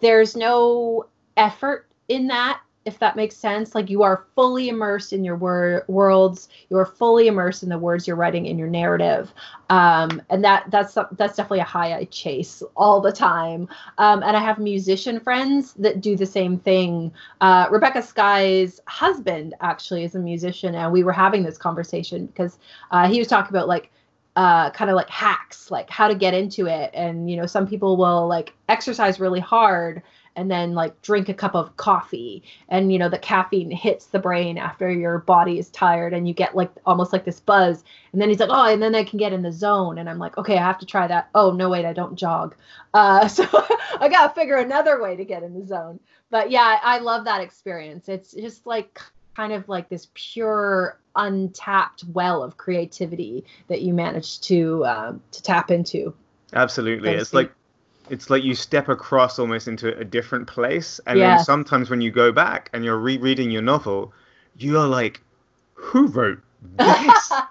[0.00, 1.06] there's no
[1.36, 5.84] effort in that if that makes sense like you are fully immersed in your wor-
[5.88, 9.32] worlds you are fully immersed in the words you're writing in your narrative
[9.70, 13.68] um, and that that's that's definitely a high i chase all the time
[13.98, 17.12] um, and i have musician friends that do the same thing.
[17.40, 22.58] Uh, rebecca sky's husband actually is a musician and we were having this conversation because
[22.90, 23.90] uh, he was talking about like
[24.38, 26.90] uh, kind of like hacks, like how to get into it.
[26.94, 30.00] And, you know, some people will like exercise really hard
[30.36, 32.44] and then like drink a cup of coffee.
[32.68, 36.34] And you know the caffeine hits the brain after your body is tired and you
[36.34, 37.82] get like almost like this buzz.
[38.12, 39.98] And then he's like oh and then i can get in the zone.
[39.98, 41.30] And i'm like okay i have to try that.
[41.34, 42.54] Oh no wait i don't jog.
[42.94, 43.44] Uh, so
[44.00, 45.98] i gotta figure another way to get in the zone.
[46.30, 48.08] But yeah i love that experience.
[48.08, 49.00] It's just like
[49.34, 55.42] kind of like this pure untapped well of creativity that you manage to um, to
[55.42, 56.14] tap into.
[56.54, 57.10] Absolutely.
[57.10, 57.52] It's like
[58.10, 62.10] it's like you step across almost into a different place and then sometimes when you
[62.10, 64.14] go back and you're rereading your novel
[64.56, 65.20] you're like
[65.74, 67.32] who wrote this?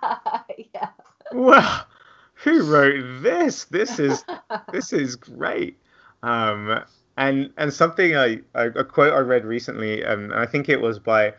[0.73, 0.89] Yeah.
[1.31, 1.85] Well
[2.33, 3.65] who wrote this?
[3.65, 4.25] This is
[4.71, 5.77] this is great.
[6.23, 6.83] Um
[7.17, 10.81] and and something I, I a quote I read recently um, and I think it
[10.81, 11.33] was by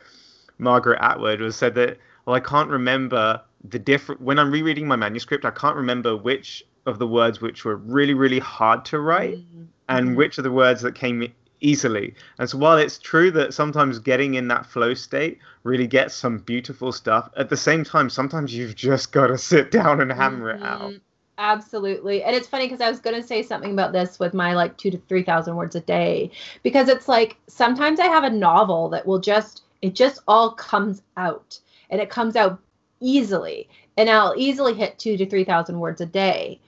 [0.58, 1.98] Margaret Atwood was said that
[2.28, 6.64] well I can't remember the different when I'm rereading my manuscript I can't remember which
[6.88, 9.64] of the words which were really, really hard to write mm-hmm.
[9.88, 12.14] and which are the words that came easily.
[12.38, 16.38] And so while it's true that sometimes getting in that flow state really gets some
[16.38, 20.54] beautiful stuff, at the same time, sometimes you've just got to sit down and hammer
[20.54, 20.64] mm-hmm.
[20.64, 20.80] it out.
[20.80, 20.98] Mm-hmm.
[21.40, 22.24] Absolutely.
[22.24, 24.76] And it's funny because I was going to say something about this with my like
[24.76, 26.32] two to 3,000 words a day
[26.64, 31.02] because it's like sometimes I have a novel that will just, it just all comes
[31.16, 31.60] out
[31.90, 32.60] and it comes out
[33.00, 33.68] easily.
[33.96, 36.60] And I'll easily hit two to 3,000 words a day.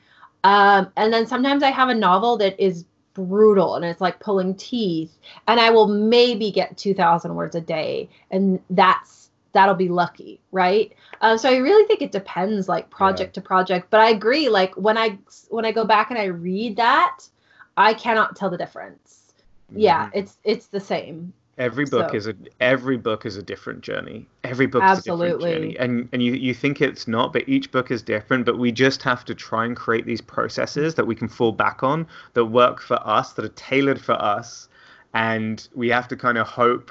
[0.42, 4.54] Um, and then sometimes I have a novel that is brutal and it's like pulling
[4.54, 5.16] teeth
[5.48, 10.92] and I will maybe get 2000 words a day and that's that'll be lucky right
[11.20, 13.42] um, so I really think it depends like project yeah.
[13.42, 15.18] to project but I agree like when I
[15.48, 17.18] when I go back and I read that
[17.76, 19.32] I cannot tell the difference
[19.70, 19.80] mm-hmm.
[19.80, 22.16] yeah it's it's the same Every book so.
[22.16, 24.26] is a every book is a different journey.
[24.44, 25.26] Every book Absolutely.
[25.26, 28.00] is a different journey, and and you you think it's not, but each book is
[28.00, 28.46] different.
[28.46, 31.82] But we just have to try and create these processes that we can fall back
[31.82, 34.68] on that work for us, that are tailored for us,
[35.12, 36.90] and we have to kind of hope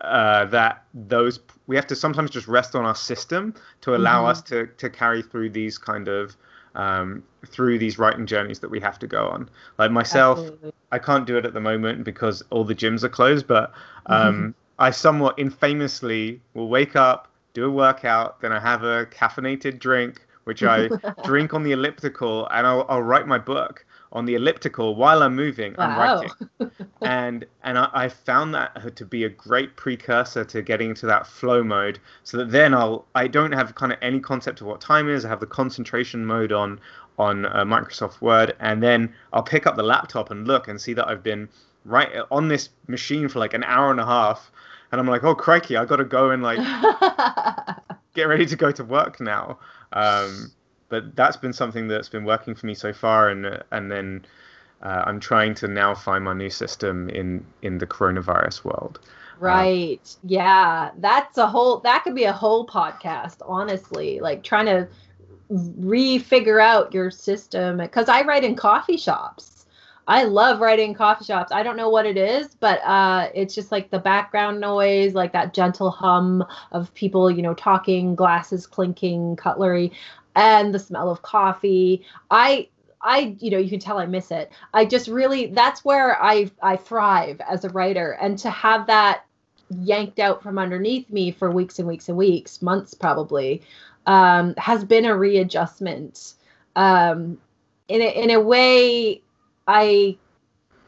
[0.00, 4.30] uh, that those we have to sometimes just rest on our system to allow mm-hmm.
[4.30, 6.38] us to to carry through these kind of
[6.76, 9.48] um, through these writing journeys that we have to go on.
[9.78, 10.72] Like myself, Absolutely.
[10.92, 13.72] I can't do it at the moment because all the gyms are closed, but
[14.06, 14.50] um, mm-hmm.
[14.78, 20.26] I somewhat infamously will wake up, do a workout, then I have a caffeinated drink,
[20.44, 20.88] which I
[21.24, 23.84] drink on the elliptical, and I'll, I'll write my book
[24.16, 25.74] on the elliptical while I'm moving.
[25.78, 26.30] I'm writing,
[27.02, 31.26] and and I, I found that to be a great precursor to getting into that
[31.26, 31.98] flow mode.
[32.24, 35.26] So that then I'll I don't have kind of any concept of what time is.
[35.26, 36.80] I have the concentration mode on
[37.18, 40.94] on uh, Microsoft Word, and then I'll pick up the laptop and look and see
[40.94, 41.48] that I've been
[41.84, 44.50] right on this machine for like an hour and a half,
[44.90, 46.58] and I'm like, oh crikey, I got to go and like
[48.14, 49.58] get ready to go to work now.
[49.92, 50.52] Um,
[50.88, 54.24] but that's been something that's been working for me so far, and and then
[54.82, 59.00] uh, I'm trying to now find my new system in in the coronavirus world.
[59.38, 60.16] Right.
[60.24, 60.90] Yeah.
[60.98, 64.20] That's a whole that could be a whole podcast, honestly.
[64.20, 64.88] Like trying to
[65.48, 69.66] re-figure out your system cuz I write in coffee shops.
[70.08, 71.52] I love writing in coffee shops.
[71.52, 75.32] I don't know what it is, but uh it's just like the background noise, like
[75.32, 79.92] that gentle hum of people, you know, talking, glasses clinking, cutlery,
[80.36, 82.04] and the smell of coffee.
[82.30, 82.68] I
[83.02, 84.52] I, you know, you can tell I miss it.
[84.74, 89.24] I just really that's where I I thrive as a writer and to have that
[89.82, 93.62] yanked out from underneath me for weeks and weeks and weeks, months probably,
[94.06, 96.34] um, has been a readjustment.
[96.76, 97.38] Um,
[97.88, 99.22] in a, in a way,
[99.66, 100.18] I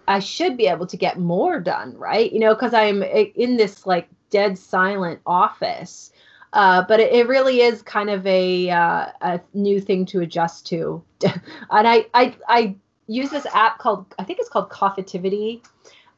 [0.06, 2.32] I should be able to get more done, right?
[2.32, 6.12] You know, because I'm in this like dead silent office.
[6.58, 10.66] Uh, but it, it really is kind of a uh, a new thing to adjust
[10.66, 12.74] to, and I, I I
[13.06, 15.64] use this app called I think it's called Coffitivity,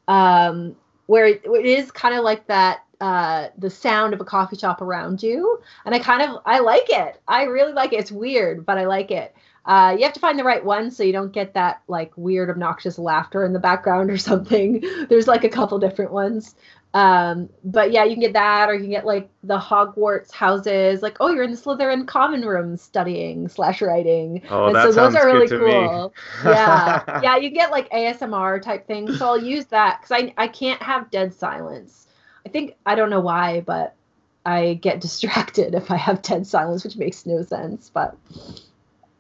[0.09, 0.75] um,
[1.09, 4.81] where it, it is kind of like that uh, the sound of a coffee shop
[4.81, 7.21] around you, and I kind of I like it.
[7.29, 8.01] I really like it.
[8.01, 9.35] It's weird, but I like it.
[9.67, 12.49] Uh, you have to find the right one so you don't get that like weird
[12.49, 14.83] obnoxious laughter in the background or something.
[15.11, 16.55] There's like a couple different ones.
[16.93, 21.03] Um, but yeah, you can get that, or you can get like the Hogwarts houses,
[21.03, 24.43] like oh, you're in the Slytherin common room studying slash writing.
[24.51, 25.73] Oh, and that so sounds those are really good to me.
[25.73, 26.15] cool.
[26.45, 29.19] yeah, yeah, you can get like ASMR type things.
[29.19, 32.09] So I'll use that because I I can't have dead silence.
[32.45, 33.95] I think I don't know why, but
[34.45, 37.89] I get distracted if I have dead silence, which makes no sense.
[37.89, 38.17] But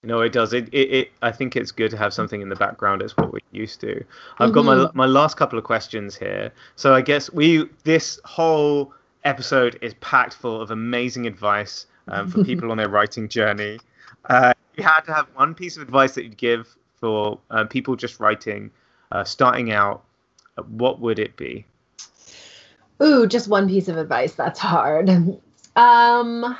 [0.02, 0.52] No, it does.
[0.54, 3.02] It, it, it I think it's good to have something in the background.
[3.02, 4.02] It's what we're used to.
[4.38, 4.94] I've got my Mhm.
[4.94, 6.52] my last couple of questions here.
[6.76, 8.94] So I guess we this whole
[9.24, 13.78] episode is packed full of amazing advice um, for people on their writing journey.
[14.30, 17.94] Uh, you had to have one piece of advice that you'd give for uh, people
[17.96, 18.70] just writing,
[19.12, 20.02] uh, starting out.
[20.68, 21.66] What would it be?
[23.02, 24.32] ooh, just one piece of advice.
[24.34, 25.10] That's hard.
[25.76, 26.56] Um,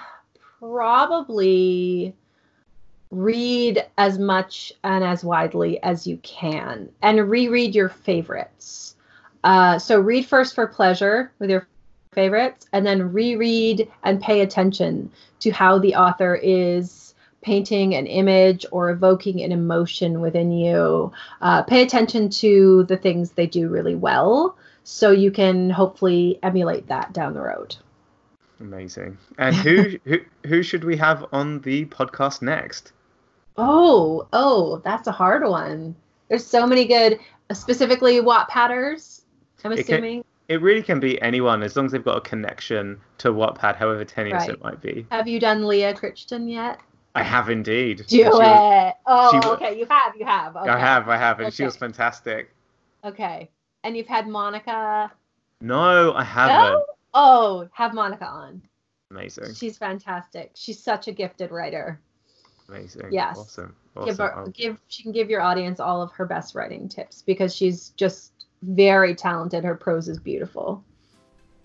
[0.61, 2.15] probably
[3.11, 8.95] read as much and as widely as you can, and reread your favorites.
[9.43, 11.67] Uh, so read first for pleasure with your
[12.13, 18.67] favorites, and then reread and pay attention to how the author is painting an image
[18.71, 21.13] or evoking an emotion within you.
[21.41, 26.87] Uh, pay attention to the things they do really well, so you can hopefully emulate
[26.89, 27.77] that down the road.
[28.61, 29.17] Amazing.
[29.39, 32.93] And who who who should we have on the podcast next?
[33.57, 35.95] Oh, oh, that's a hard one.
[36.29, 37.19] There's so many good,
[37.53, 39.23] specifically Wattpadders.
[39.65, 40.25] I'm It can- assuming.
[40.49, 44.05] It really can be anyone as long as they've got a connection to Wattpad, however
[44.05, 44.51] tenuous Right.
[44.51, 45.07] it might be.
[45.13, 46.81] Have you done Leah Crichton yet?
[47.15, 47.99] I have indeed.
[47.99, 48.95] Do She was- it.
[49.07, 49.79] Oh, she wa- okay.
[49.79, 50.17] You have.
[50.17, 50.57] You have.
[50.57, 50.69] Okay.
[50.69, 52.53] I have, I have, and she was fantastic.
[53.05, 53.49] Okay.
[53.85, 55.13] And you've had Monica.
[55.61, 56.73] No, I haven't.
[56.73, 56.85] No?
[57.15, 58.63] Oh, have Monica on.
[59.13, 60.53] Amazing, She's fantastic.
[60.55, 62.01] She's such a gifted writer.
[62.71, 63.09] Amazing.
[63.11, 63.37] Yes.
[63.39, 63.75] Awesome.
[64.05, 64.27] Give Awesome.
[64.27, 67.55] her, Oh, give she can give your audience all of her best writing tips because
[67.55, 69.65] she's just very talented.
[69.65, 70.85] Her prose is beautiful.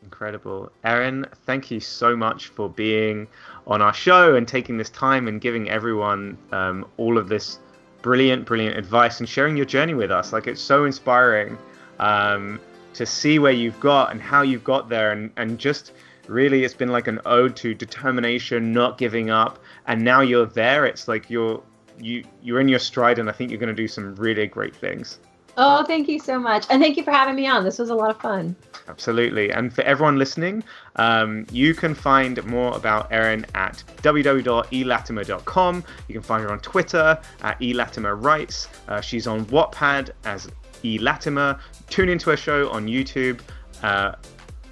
[0.03, 0.71] Incredible.
[0.83, 3.27] Erin, thank you so much for being
[3.65, 7.59] on our show and taking this time and giving everyone um, all of this
[8.03, 10.31] brilliant, brilliant advice and sharing your journey with us.
[10.31, 11.57] Like, it's so inspiring
[11.99, 12.59] um,
[12.93, 15.11] to see where you've got and how you've got there.
[15.11, 15.91] And, and just
[16.27, 19.57] really, it's been like an ode to determination, not giving up.
[19.88, 20.86] And now you're there.
[20.86, 21.61] It's like you're.
[21.97, 24.75] You, you're in your stride, and I think you're going to do some really great
[24.75, 25.19] things.
[25.57, 26.65] Oh, thank you so much.
[26.69, 27.63] And thank you for having me on.
[27.63, 28.55] This was a lot of fun.
[28.88, 29.51] Absolutely.
[29.51, 30.63] And for everyone listening,
[30.97, 35.83] um, you can find more about Erin at www.elatimer.com.
[36.07, 38.67] You can find her on Twitter at elatimerwrites.
[38.88, 40.49] Uh, she's on Wattpad as
[40.83, 41.59] elatimer.
[41.89, 43.39] Tune into her show on YouTube
[43.81, 44.15] uh,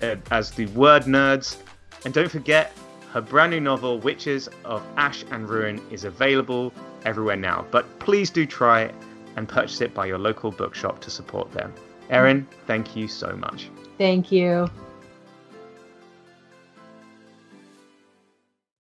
[0.02, 1.58] uh, as the Word Nerds.
[2.06, 2.76] And don't forget,
[3.14, 6.74] her brand new novel, Witches of Ash and Ruin, is available
[7.06, 7.64] everywhere now.
[7.70, 8.96] But please do try it
[9.36, 11.72] and purchase it by your local bookshop to support them.
[12.10, 13.70] Erin, thank you so much.
[14.00, 14.68] Thank you.